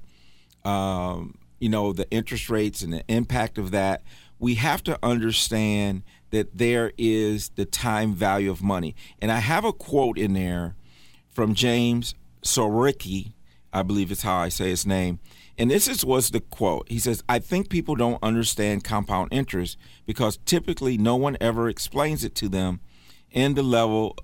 um, 0.64 1.36
you 1.60 1.68
know 1.68 1.92
the 1.92 2.10
interest 2.10 2.50
rates 2.50 2.82
and 2.82 2.92
the 2.92 3.04
impact 3.08 3.58
of 3.58 3.70
that, 3.70 4.02
we 4.38 4.54
have 4.56 4.82
to 4.84 4.98
understand 5.02 6.02
that 6.30 6.58
there 6.58 6.92
is 6.98 7.50
the 7.50 7.64
time 7.64 8.14
value 8.14 8.50
of 8.50 8.62
money. 8.62 8.94
And 9.20 9.30
I 9.32 9.38
have 9.38 9.64
a 9.64 9.72
quote 9.72 10.18
in 10.18 10.34
there 10.34 10.76
from 11.28 11.54
James 11.54 12.14
Surowiecki, 12.42 13.32
I 13.72 13.82
believe 13.82 14.10
is 14.10 14.22
how 14.22 14.36
I 14.36 14.48
say 14.48 14.70
his 14.70 14.86
name. 14.86 15.18
And 15.58 15.70
this 15.70 15.88
is 15.88 16.04
was 16.04 16.30
the 16.30 16.40
quote. 16.40 16.86
He 16.90 16.98
says, 16.98 17.22
"I 17.28 17.38
think 17.38 17.70
people 17.70 17.94
don't 17.94 18.22
understand 18.22 18.84
compound 18.84 19.28
interest 19.32 19.78
because 20.04 20.38
typically 20.44 20.98
no 20.98 21.16
one 21.16 21.36
ever 21.40 21.68
explains 21.68 22.24
it 22.24 22.34
to 22.36 22.48
them, 22.48 22.80
and 23.32 23.56
the 23.56 23.62
level 23.62 24.16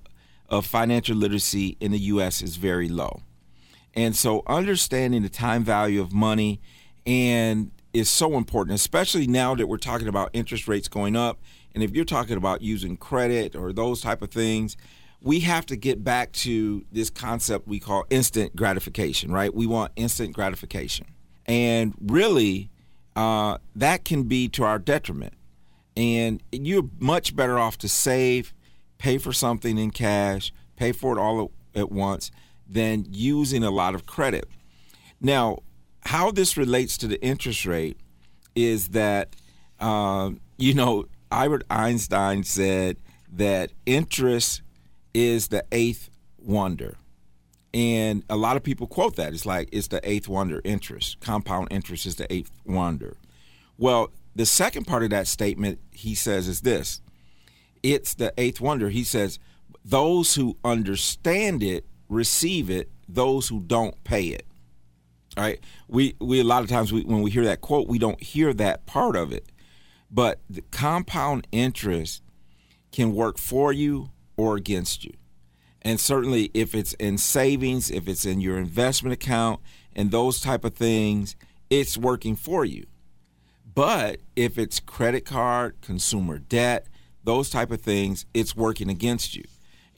of 0.48 0.66
financial 0.66 1.16
literacy 1.16 1.76
in 1.80 1.90
the 1.90 1.98
U.S. 1.98 2.42
is 2.42 2.56
very 2.56 2.88
low." 2.88 3.22
And 3.94 4.14
so, 4.14 4.42
understanding 4.46 5.22
the 5.22 5.30
time 5.30 5.64
value 5.64 6.02
of 6.02 6.12
money 6.12 6.60
and 7.06 7.70
is 7.92 8.10
so 8.10 8.36
important, 8.36 8.74
especially 8.74 9.26
now 9.26 9.54
that 9.54 9.66
we're 9.66 9.76
talking 9.76 10.08
about 10.08 10.30
interest 10.32 10.66
rates 10.68 10.88
going 10.88 11.16
up. 11.16 11.40
And 11.74 11.82
if 11.82 11.92
you're 11.92 12.04
talking 12.04 12.36
about 12.36 12.62
using 12.62 12.96
credit 12.96 13.54
or 13.54 13.72
those 13.72 14.00
type 14.00 14.22
of 14.22 14.30
things, 14.30 14.76
we 15.20 15.40
have 15.40 15.66
to 15.66 15.76
get 15.76 16.02
back 16.02 16.32
to 16.32 16.84
this 16.90 17.08
concept 17.10 17.68
we 17.68 17.78
call 17.78 18.04
instant 18.10 18.56
gratification, 18.56 19.30
right? 19.30 19.54
We 19.54 19.66
want 19.66 19.92
instant 19.96 20.34
gratification. 20.34 21.06
And 21.46 21.94
really, 22.00 22.70
uh, 23.14 23.58
that 23.76 24.04
can 24.04 24.24
be 24.24 24.48
to 24.50 24.64
our 24.64 24.78
detriment. 24.78 25.34
And 25.96 26.42
you're 26.50 26.88
much 26.98 27.36
better 27.36 27.58
off 27.58 27.78
to 27.78 27.88
save, 27.88 28.54
pay 28.98 29.18
for 29.18 29.32
something 29.32 29.78
in 29.78 29.90
cash, 29.90 30.52
pay 30.76 30.92
for 30.92 31.16
it 31.16 31.20
all 31.20 31.52
at 31.74 31.92
once, 31.92 32.30
than 32.68 33.06
using 33.10 33.62
a 33.62 33.70
lot 33.70 33.94
of 33.94 34.06
credit. 34.06 34.48
Now, 35.20 35.58
how 36.12 36.30
this 36.30 36.58
relates 36.58 36.98
to 36.98 37.06
the 37.06 37.18
interest 37.24 37.64
rate 37.64 37.96
is 38.54 38.88
that, 38.88 39.34
uh, 39.80 40.30
you 40.58 40.74
know, 40.74 41.06
Albert 41.30 41.64
Einstein 41.70 42.44
said 42.44 42.98
that 43.32 43.72
interest 43.86 44.60
is 45.14 45.48
the 45.48 45.64
eighth 45.72 46.10
wonder. 46.36 46.98
And 47.72 48.24
a 48.28 48.36
lot 48.36 48.58
of 48.58 48.62
people 48.62 48.86
quote 48.86 49.16
that. 49.16 49.32
It's 49.32 49.46
like 49.46 49.70
it's 49.72 49.88
the 49.88 50.06
eighth 50.06 50.28
wonder 50.28 50.60
interest. 50.64 51.18
Compound 51.20 51.68
interest 51.70 52.04
is 52.04 52.16
the 52.16 52.30
eighth 52.30 52.50
wonder. 52.66 53.16
Well, 53.78 54.10
the 54.36 54.44
second 54.44 54.84
part 54.84 55.02
of 55.04 55.08
that 55.10 55.26
statement 55.26 55.78
he 55.92 56.14
says 56.14 56.46
is 56.46 56.60
this 56.60 57.00
it's 57.82 58.12
the 58.12 58.34
eighth 58.36 58.60
wonder. 58.60 58.90
He 58.90 59.04
says, 59.04 59.38
those 59.82 60.34
who 60.34 60.58
understand 60.62 61.62
it 61.62 61.86
receive 62.10 62.68
it, 62.68 62.90
those 63.08 63.48
who 63.48 63.60
don't 63.60 64.04
pay 64.04 64.24
it. 64.26 64.44
Right. 65.36 65.60
We 65.88 66.14
we 66.20 66.40
a 66.40 66.44
lot 66.44 66.62
of 66.62 66.68
times 66.68 66.92
we, 66.92 67.02
when 67.02 67.22
we 67.22 67.30
hear 67.30 67.44
that 67.44 67.62
quote, 67.62 67.88
we 67.88 67.98
don't 67.98 68.22
hear 68.22 68.52
that 68.54 68.84
part 68.86 69.16
of 69.16 69.32
it. 69.32 69.46
But 70.10 70.40
the 70.50 70.60
compound 70.70 71.46
interest 71.52 72.22
can 72.90 73.14
work 73.14 73.38
for 73.38 73.72
you 73.72 74.10
or 74.36 74.56
against 74.56 75.04
you. 75.04 75.14
And 75.80 75.98
certainly 75.98 76.50
if 76.52 76.74
it's 76.74 76.92
in 76.94 77.16
savings, 77.16 77.90
if 77.90 78.08
it's 78.08 78.26
in 78.26 78.40
your 78.40 78.58
investment 78.58 79.14
account 79.14 79.60
and 79.94 80.10
those 80.10 80.40
type 80.40 80.64
of 80.64 80.74
things, 80.74 81.34
it's 81.70 81.96
working 81.96 82.36
for 82.36 82.64
you. 82.64 82.86
But 83.74 84.20
if 84.36 84.58
it's 84.58 84.80
credit 84.80 85.24
card, 85.24 85.76
consumer 85.80 86.38
debt, 86.38 86.86
those 87.24 87.48
type 87.48 87.70
of 87.70 87.80
things, 87.80 88.26
it's 88.34 88.54
working 88.54 88.90
against 88.90 89.34
you. 89.34 89.44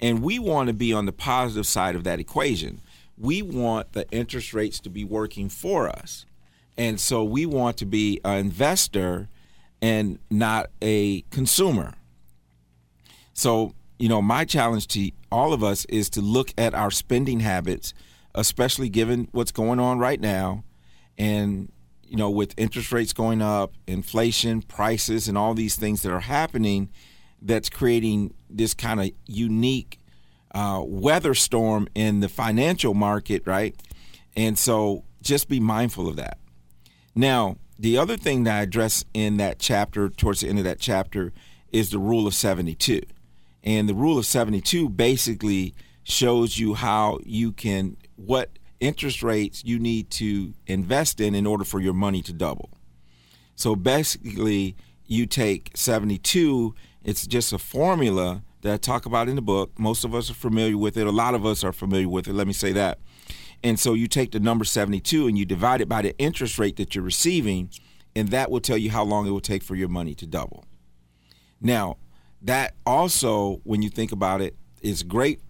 And 0.00 0.22
we 0.22 0.38
want 0.38 0.68
to 0.68 0.72
be 0.74 0.92
on 0.92 1.06
the 1.06 1.12
positive 1.12 1.66
side 1.66 1.96
of 1.96 2.04
that 2.04 2.20
equation. 2.20 2.80
We 3.24 3.42
want 3.42 3.92
the 3.92 4.08
interest 4.10 4.52
rates 4.54 4.80
to 4.80 4.90
be 4.90 5.04
working 5.04 5.48
for 5.48 5.88
us. 5.88 6.26
And 6.76 7.00
so 7.00 7.24
we 7.24 7.46
want 7.46 7.76
to 7.78 7.86
be 7.86 8.20
an 8.24 8.38
investor 8.38 9.28
and 9.80 10.18
not 10.30 10.70
a 10.82 11.22
consumer. 11.30 11.94
So 13.32 13.74
you 13.98 14.08
know, 14.08 14.20
my 14.20 14.44
challenge 14.44 14.88
to 14.88 15.10
all 15.30 15.52
of 15.52 15.62
us 15.62 15.84
is 15.86 16.10
to 16.10 16.20
look 16.20 16.52
at 16.58 16.74
our 16.74 16.90
spending 16.90 17.40
habits, 17.40 17.94
especially 18.34 18.88
given 18.88 19.28
what's 19.32 19.52
going 19.52 19.80
on 19.80 19.98
right 19.98 20.20
now. 20.20 20.64
And, 21.16 21.70
you 22.02 22.16
know, 22.16 22.30
with 22.30 22.54
interest 22.56 22.92
rates 22.92 23.12
going 23.12 23.40
up, 23.40 23.72
inflation, 23.86 24.62
prices, 24.62 25.28
and 25.28 25.38
all 25.38 25.54
these 25.54 25.76
things 25.76 26.02
that 26.02 26.12
are 26.12 26.20
happening, 26.20 26.90
that's 27.40 27.68
creating 27.68 28.34
this 28.50 28.74
kind 28.74 29.00
of 29.00 29.10
unique 29.26 30.00
uh, 30.54 30.82
weather 30.84 31.34
storm 31.34 31.88
in 31.94 32.20
the 32.20 32.28
financial 32.28 32.94
market, 32.94 33.42
right? 33.44 33.74
And 34.36 34.58
so 34.58 35.04
just 35.20 35.48
be 35.48 35.60
mindful 35.60 36.08
of 36.08 36.16
that. 36.16 36.38
Now, 37.14 37.56
the 37.78 37.98
other 37.98 38.16
thing 38.16 38.44
that 38.44 38.54
I 38.54 38.62
address 38.62 39.04
in 39.12 39.36
that 39.38 39.58
chapter, 39.58 40.08
towards 40.08 40.40
the 40.40 40.48
end 40.48 40.58
of 40.58 40.64
that 40.64 40.78
chapter, 40.78 41.32
is 41.72 41.90
the 41.90 41.98
rule 41.98 42.26
of 42.26 42.34
72. 42.34 43.02
And 43.64 43.88
the 43.88 43.94
rule 43.94 44.18
of 44.18 44.26
72 44.26 44.88
basically 44.90 45.74
shows 46.04 46.58
you 46.58 46.74
how 46.74 47.18
you 47.24 47.50
can, 47.50 47.96
what 48.16 48.50
interest 48.78 49.22
rates 49.22 49.64
you 49.64 49.78
need 49.78 50.10
to 50.10 50.54
invest 50.66 51.20
in 51.20 51.34
in 51.34 51.46
order 51.46 51.64
for 51.64 51.80
your 51.80 51.94
money 51.94 52.22
to 52.22 52.32
double. 52.32 52.70
So 53.56 53.74
basically, 53.74 54.76
you 55.06 55.26
take 55.26 55.70
72, 55.74 56.74
it's 57.02 57.26
just 57.26 57.52
a 57.52 57.58
formula 57.58 58.42
that 58.64 58.72
I 58.72 58.76
talk 58.78 59.04
about 59.04 59.28
in 59.28 59.36
the 59.36 59.42
book. 59.42 59.78
Most 59.78 60.04
of 60.04 60.14
us 60.14 60.30
are 60.30 60.34
familiar 60.34 60.78
with 60.78 60.96
it. 60.96 61.06
A 61.06 61.12
lot 61.12 61.34
of 61.34 61.44
us 61.44 61.62
are 61.62 61.72
familiar 61.72 62.08
with 62.08 62.26
it. 62.26 62.32
Let 62.32 62.46
me 62.46 62.54
say 62.54 62.72
that. 62.72 62.98
And 63.62 63.78
so 63.78 63.92
you 63.92 64.08
take 64.08 64.32
the 64.32 64.40
number 64.40 64.64
72 64.64 65.28
and 65.28 65.36
you 65.36 65.44
divide 65.44 65.82
it 65.82 65.88
by 65.88 66.00
the 66.00 66.16
interest 66.18 66.58
rate 66.58 66.76
that 66.76 66.94
you're 66.94 67.04
receiving, 67.04 67.70
and 68.16 68.28
that 68.30 68.50
will 68.50 68.60
tell 68.60 68.78
you 68.78 68.90
how 68.90 69.04
long 69.04 69.26
it 69.26 69.30
will 69.30 69.40
take 69.40 69.62
for 69.62 69.74
your 69.74 69.88
money 69.88 70.14
to 70.14 70.26
double. 70.26 70.64
Now, 71.60 71.98
that 72.40 72.74
also, 72.86 73.60
when 73.64 73.82
you 73.82 73.90
think 73.90 74.12
about 74.12 74.40
it, 74.40 74.56
is 74.80 75.02
great 75.02 75.40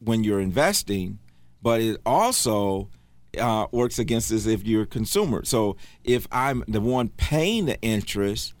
when 0.00 0.24
you're 0.24 0.40
investing, 0.40 1.20
but 1.62 1.80
it 1.80 2.00
also 2.04 2.88
uh, 3.38 3.68
works 3.70 4.00
against 4.00 4.32
us 4.32 4.46
if 4.46 4.66
you're 4.66 4.82
a 4.82 4.86
consumer. 4.86 5.44
So 5.44 5.76
if 6.02 6.26
I'm 6.32 6.64
the 6.66 6.80
one 6.80 7.08
paying 7.08 7.66
the 7.66 7.80
interest, 7.82 8.52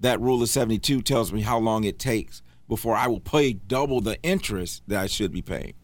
that 0.00 0.18
rule 0.18 0.42
of 0.42 0.48
72 0.48 1.02
tells 1.02 1.30
me 1.30 1.42
how 1.42 1.58
long 1.58 1.84
it 1.84 1.98
takes 1.98 2.42
before 2.68 2.94
I 2.94 3.06
will 3.06 3.20
pay 3.20 3.54
double 3.54 4.00
the 4.00 4.20
interest 4.22 4.82
that 4.86 5.00
I 5.00 5.06
should 5.06 5.32
be 5.32 5.42
paying. 5.42 5.74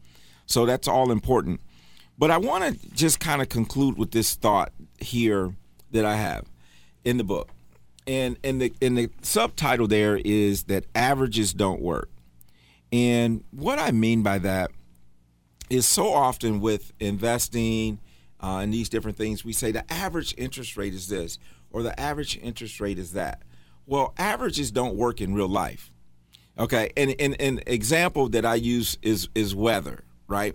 So 0.46 0.66
that's 0.66 0.86
all 0.86 1.10
important. 1.10 1.60
But 2.16 2.30
I 2.30 2.36
want 2.36 2.64
to 2.64 2.90
just 2.90 3.18
kind 3.18 3.42
of 3.42 3.48
conclude 3.48 3.98
with 3.98 4.12
this 4.12 4.34
thought 4.34 4.72
here 4.98 5.56
that 5.90 6.04
I 6.04 6.16
have 6.16 6.44
in 7.04 7.16
the 7.16 7.24
book 7.24 7.50
and 8.06 8.36
and 8.44 8.60
the 8.60 8.72
and 8.82 8.96
the 8.96 9.10
subtitle 9.22 9.86
there 9.86 10.20
is 10.24 10.64
that 10.64 10.84
averages 10.94 11.52
don't 11.52 11.80
work. 11.80 12.10
And 12.92 13.42
what 13.50 13.78
I 13.78 13.90
mean 13.90 14.22
by 14.22 14.38
that 14.38 14.70
is 15.70 15.86
so 15.86 16.12
often 16.12 16.60
with 16.60 16.92
investing 17.00 17.98
uh, 18.40 18.58
and 18.58 18.72
these 18.72 18.88
different 18.88 19.16
things, 19.16 19.44
we 19.44 19.52
say 19.52 19.72
the 19.72 19.90
average 19.92 20.34
interest 20.36 20.76
rate 20.76 20.92
is 20.92 21.08
this 21.08 21.38
or 21.70 21.82
the 21.82 21.98
average 21.98 22.38
interest 22.42 22.80
rate 22.80 22.98
is 22.98 23.12
that. 23.12 23.42
Well, 23.86 24.14
averages 24.16 24.70
don't 24.70 24.96
work 24.96 25.20
in 25.20 25.34
real 25.34 25.48
life. 25.48 25.90
Okay, 26.58 26.90
and, 26.96 27.10
an 27.18 27.60
example 27.66 28.28
that 28.28 28.46
I 28.46 28.54
use 28.54 28.96
is 29.02 29.28
is 29.34 29.54
weather. 29.54 30.04
right? 30.28 30.54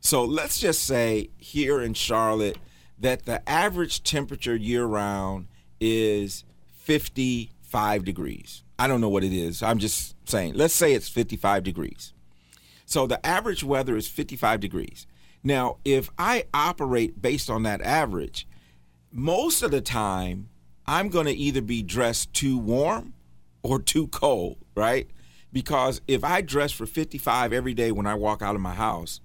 So 0.00 0.24
let's 0.24 0.58
just 0.58 0.84
say 0.84 1.30
here 1.38 1.80
in 1.80 1.94
Charlotte 1.94 2.58
that 2.98 3.24
the 3.24 3.46
average 3.48 4.02
temperature 4.02 4.56
year 4.56 4.84
round 4.84 5.46
is 5.80 6.44
55 6.78 8.04
degrees. 8.04 8.62
I 8.78 8.86
don't 8.86 9.00
know 9.00 9.08
what 9.08 9.24
it 9.24 9.32
is. 9.32 9.62
I'm 9.62 9.78
just 9.78 10.14
saying. 10.28 10.54
Let's 10.54 10.74
say 10.74 10.92
it's 10.92 11.08
55 11.08 11.62
degrees. 11.62 12.12
So 12.86 13.06
the 13.06 13.24
average 13.24 13.64
weather 13.64 13.96
is 13.96 14.08
55 14.08 14.60
degrees. 14.60 15.06
Now, 15.42 15.76
if 15.84 16.10
I 16.18 16.44
operate 16.52 17.20
based 17.20 17.48
on 17.50 17.62
that 17.64 17.80
average, 17.82 18.46
most 19.12 19.62
of 19.62 19.70
the 19.70 19.80
time 19.80 20.48
I'm 20.86 21.08
going 21.08 21.26
to 21.26 21.32
either 21.32 21.62
be 21.62 21.82
dressed 21.82 22.32
too 22.34 22.58
warm 22.58 23.14
or 23.62 23.80
too 23.80 24.08
cold, 24.08 24.58
right? 24.74 25.08
Because 25.54 26.02
if 26.08 26.24
I 26.24 26.42
dress 26.42 26.72
for 26.72 26.84
55 26.84 27.52
every 27.52 27.74
day 27.74 27.92
when 27.92 28.06
I 28.06 28.14
walk 28.16 28.42
out 28.42 28.56
of 28.56 28.60
my 28.60 28.74
house, 28.74 29.20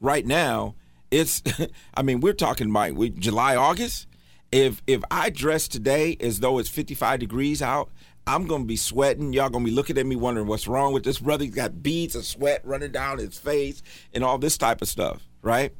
right 0.00 0.24
now 0.24 0.76
it's 1.10 1.42
I 1.94 2.02
mean, 2.02 2.20
we're 2.20 2.32
talking 2.32 2.70
about 2.70 2.94
July, 3.16 3.56
August. 3.56 4.06
If 4.52 4.80
if 4.86 5.02
I 5.10 5.28
dress 5.28 5.68
today 5.68 6.16
as 6.20 6.40
though 6.40 6.58
it's 6.58 6.68
55 6.68 7.18
degrees 7.18 7.60
out, 7.60 7.90
I'm 8.26 8.46
gonna 8.46 8.64
be 8.64 8.76
sweating. 8.76 9.32
Y'all 9.32 9.50
gonna 9.50 9.64
be 9.64 9.72
looking 9.72 9.98
at 9.98 10.06
me 10.06 10.14
wondering 10.14 10.46
what's 10.46 10.68
wrong 10.68 10.92
with 10.92 11.02
this 11.02 11.18
brother. 11.18 11.44
He's 11.44 11.54
got 11.54 11.82
beads 11.82 12.14
of 12.14 12.24
sweat 12.24 12.60
running 12.64 12.92
down 12.92 13.18
his 13.18 13.36
face 13.36 13.82
and 14.14 14.22
all 14.22 14.38
this 14.38 14.56
type 14.56 14.82
of 14.82 14.88
stuff, 14.88 15.28
right? 15.42 15.74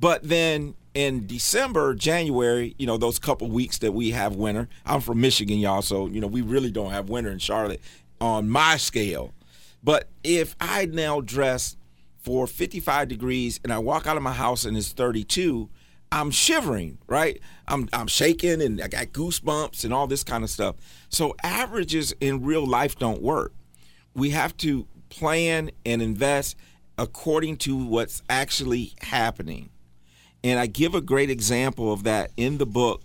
But 0.00 0.22
then 0.22 0.74
in 0.94 1.26
December, 1.26 1.94
January, 1.94 2.74
you 2.78 2.86
know, 2.86 2.96
those 2.96 3.18
couple 3.18 3.48
weeks 3.50 3.78
that 3.78 3.92
we 3.92 4.12
have 4.12 4.34
winter. 4.34 4.68
I'm 4.86 5.02
from 5.02 5.20
Michigan, 5.20 5.58
y'all, 5.58 5.82
so 5.82 6.06
you 6.06 6.22
know 6.22 6.26
we 6.26 6.40
really 6.40 6.70
don't 6.70 6.90
have 6.90 7.10
winter 7.10 7.30
in 7.30 7.38
Charlotte 7.38 7.82
on 8.18 8.48
my 8.48 8.78
scale. 8.78 9.34
But 9.82 10.08
if 10.22 10.54
I 10.60 10.86
now 10.86 11.20
dress 11.20 11.76
for 12.20 12.46
55 12.46 13.08
degrees 13.08 13.58
and 13.64 13.72
I 13.72 13.78
walk 13.78 14.06
out 14.06 14.16
of 14.16 14.22
my 14.22 14.32
house 14.32 14.64
and 14.64 14.76
it's 14.76 14.92
32, 14.92 15.68
I'm 16.12 16.30
shivering, 16.30 16.98
right? 17.06 17.40
I'm 17.66 17.88
I'm 17.92 18.06
shaking 18.06 18.60
and 18.60 18.82
I 18.82 18.88
got 18.88 19.06
goosebumps 19.06 19.84
and 19.84 19.94
all 19.94 20.06
this 20.06 20.22
kind 20.22 20.44
of 20.44 20.50
stuff. 20.50 20.76
So 21.08 21.34
averages 21.42 22.14
in 22.20 22.44
real 22.44 22.66
life 22.66 22.98
don't 22.98 23.22
work. 23.22 23.52
We 24.14 24.30
have 24.30 24.56
to 24.58 24.86
plan 25.08 25.70
and 25.86 26.02
invest 26.02 26.56
according 26.98 27.56
to 27.58 27.76
what's 27.76 28.22
actually 28.28 28.92
happening. 29.00 29.70
And 30.44 30.58
I 30.58 30.66
give 30.66 30.94
a 30.94 31.00
great 31.00 31.30
example 31.30 31.92
of 31.92 32.02
that 32.04 32.30
in 32.36 32.58
the 32.58 32.66
book, 32.66 33.02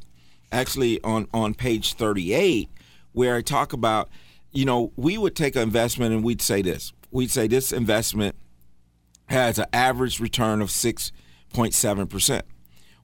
actually 0.52 1.02
on, 1.04 1.28
on 1.34 1.54
page 1.54 1.94
38, 1.94 2.70
where 3.14 3.36
I 3.36 3.42
talk 3.42 3.74
about, 3.74 4.10
you 4.52 4.66
know, 4.66 4.92
we 4.96 5.18
would 5.18 5.36
take 5.36 5.56
an 5.56 5.62
investment 5.62 6.14
and 6.14 6.24
we'd 6.24 6.42
say 6.42 6.62
this. 6.62 6.94
We'd 7.12 7.32
say 7.32 7.48
this 7.48 7.72
investment 7.72 8.36
has 9.28 9.60
an 9.60 9.66
average 9.74 10.20
return 10.20 10.62
of 10.62 10.70
6.7%. 10.70 12.42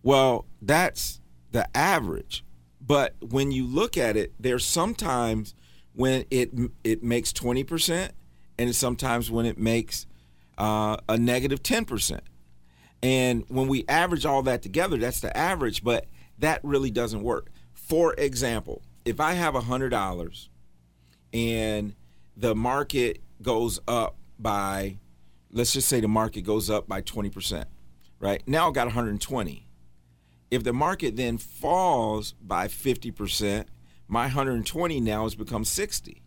Well, 0.01 0.45
that's 0.61 1.21
the 1.51 1.67
average. 1.75 2.43
But 2.85 3.15
when 3.21 3.51
you 3.51 3.65
look 3.65 3.97
at 3.97 4.17
it, 4.17 4.33
there's 4.39 4.65
sometimes 4.65 5.55
when 5.93 6.25
it 6.31 6.51
it 6.83 7.03
makes 7.03 7.31
20% 7.31 8.09
and 8.57 8.75
sometimes 8.75 9.31
when 9.31 9.45
it 9.45 9.57
makes 9.57 10.05
uh, 10.57 10.97
a 11.07 11.17
negative 11.17 11.63
10%. 11.63 12.19
And 13.01 13.45
when 13.47 13.67
we 13.67 13.85
average 13.87 14.25
all 14.25 14.43
that 14.43 14.61
together, 14.61 14.97
that's 14.97 15.19
the 15.19 15.35
average, 15.35 15.83
but 15.83 16.07
that 16.39 16.59
really 16.63 16.91
doesn't 16.91 17.21
work. 17.21 17.51
For 17.73 18.13
example, 18.13 18.81
if 19.05 19.19
I 19.19 19.33
have 19.33 19.53
$100 19.53 20.47
and 21.33 21.95
the 22.37 22.55
market 22.55 23.21
goes 23.41 23.79
up 23.87 24.15
by, 24.39 24.99
let's 25.51 25.73
just 25.73 25.89
say 25.89 25.99
the 25.99 26.07
market 26.07 26.41
goes 26.41 26.69
up 26.69 26.87
by 26.87 27.01
20%, 27.01 27.65
right? 28.19 28.41
Now 28.47 28.67
I've 28.67 28.73
got 28.73 28.87
120 28.87 29.67
if 30.53 30.63
the 30.63 30.71
market 30.71 31.15
then 31.15 31.39
falls 31.39 32.33
by 32.33 32.67
50%, 32.67 33.65
my 34.07 34.25
120 34.25 34.99
now 34.99 35.23
has 35.23 35.33
become 35.33 35.65
60. 35.65 36.21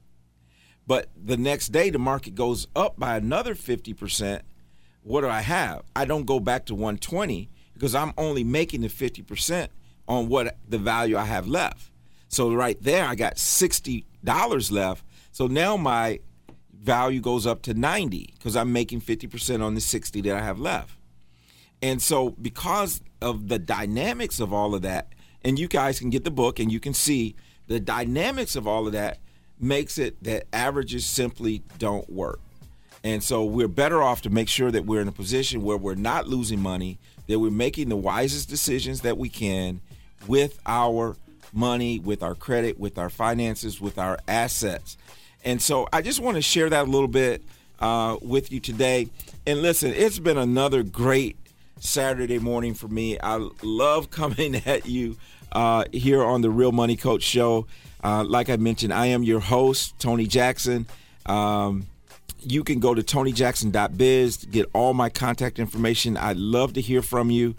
But 0.84 1.10
the 1.16 1.36
next 1.36 1.68
day 1.68 1.90
the 1.90 2.00
market 2.00 2.34
goes 2.34 2.66
up 2.74 2.98
by 2.98 3.16
another 3.16 3.54
50%, 3.54 4.40
what 5.02 5.20
do 5.20 5.28
I 5.28 5.42
have? 5.42 5.84
I 5.94 6.06
don't 6.06 6.26
go 6.26 6.40
back 6.40 6.66
to 6.66 6.74
120 6.74 7.48
because 7.72 7.94
I'm 7.94 8.12
only 8.18 8.42
making 8.42 8.80
the 8.80 8.88
50% 8.88 9.68
on 10.08 10.28
what 10.28 10.56
the 10.68 10.78
value 10.78 11.16
I 11.16 11.24
have 11.24 11.46
left. 11.46 11.92
So 12.26 12.52
right 12.52 12.82
there 12.82 13.06
I 13.06 13.14
got 13.14 13.36
$60 13.36 14.06
left. 14.24 15.04
So 15.32 15.46
now 15.46 15.76
my 15.76 16.20
value 16.72 17.20
goes 17.20 17.46
up 17.46 17.62
to 17.62 17.74
90 17.74 18.34
because 18.34 18.56
I'm 18.56 18.72
making 18.72 19.00
50% 19.00 19.62
on 19.62 19.74
the 19.74 19.80
60 19.80 20.20
that 20.22 20.36
I 20.36 20.40
have 20.40 20.58
left. 20.58 20.96
And 21.82 22.00
so, 22.00 22.30
because 22.30 23.02
of 23.20 23.48
the 23.48 23.58
dynamics 23.58 24.40
of 24.40 24.52
all 24.52 24.74
of 24.74 24.82
that, 24.82 25.12
and 25.44 25.58
you 25.58 25.68
guys 25.68 25.98
can 25.98 26.10
get 26.10 26.24
the 26.24 26.30
book 26.30 26.58
and 26.58 26.72
you 26.72 26.80
can 26.80 26.94
see 26.94 27.36
the 27.66 27.78
dynamics 27.78 28.56
of 28.56 28.66
all 28.66 28.86
of 28.86 28.92
that 28.92 29.18
makes 29.60 29.98
it 29.98 30.22
that 30.24 30.46
averages 30.52 31.04
simply 31.04 31.62
don't 31.78 32.08
work. 32.10 32.40
And 33.04 33.22
so, 33.22 33.44
we're 33.44 33.68
better 33.68 34.02
off 34.02 34.22
to 34.22 34.30
make 34.30 34.48
sure 34.48 34.70
that 34.70 34.86
we're 34.86 35.02
in 35.02 35.08
a 35.08 35.12
position 35.12 35.62
where 35.62 35.76
we're 35.76 35.94
not 35.94 36.26
losing 36.26 36.60
money, 36.60 36.98
that 37.26 37.38
we're 37.38 37.50
making 37.50 37.90
the 37.90 37.96
wisest 37.96 38.48
decisions 38.48 39.02
that 39.02 39.18
we 39.18 39.28
can 39.28 39.82
with 40.26 40.58
our 40.64 41.16
money, 41.52 41.98
with 41.98 42.22
our 42.22 42.34
credit, 42.34 42.78
with 42.78 42.98
our 42.98 43.10
finances, 43.10 43.80
with 43.80 43.98
our 43.98 44.18
assets. 44.28 44.96
And 45.44 45.60
so, 45.62 45.88
I 45.92 46.02
just 46.02 46.20
want 46.20 46.36
to 46.36 46.42
share 46.42 46.70
that 46.70 46.86
a 46.86 46.90
little 46.90 47.08
bit 47.08 47.42
uh, 47.80 48.16
with 48.22 48.50
you 48.52 48.60
today. 48.60 49.08
And 49.46 49.62
listen, 49.62 49.92
it's 49.92 50.18
been 50.18 50.38
another 50.38 50.82
great 50.82 51.36
Saturday 51.78 52.38
morning 52.38 52.74
for 52.74 52.88
me. 52.88 53.18
I 53.20 53.48
love 53.62 54.10
coming 54.10 54.56
at 54.66 54.86
you 54.86 55.16
uh, 55.52 55.84
here 55.92 56.22
on 56.22 56.42
the 56.42 56.50
Real 56.50 56.72
Money 56.72 56.96
Coach 56.96 57.22
Show. 57.22 57.66
Uh, 58.02 58.24
like 58.24 58.50
I 58.50 58.56
mentioned, 58.56 58.92
I 58.92 59.06
am 59.06 59.22
your 59.22 59.40
host, 59.40 59.98
Tony 59.98 60.26
Jackson. 60.26 60.86
Um, 61.26 61.86
you 62.40 62.62
can 62.62 62.78
go 62.78 62.94
to 62.94 63.02
tonyjackson.biz 63.02 64.36
to 64.38 64.46
get 64.46 64.68
all 64.72 64.94
my 64.94 65.08
contact 65.08 65.58
information. 65.58 66.16
I'd 66.16 66.36
love 66.36 66.74
to 66.74 66.80
hear 66.80 67.02
from 67.02 67.30
you. 67.30 67.54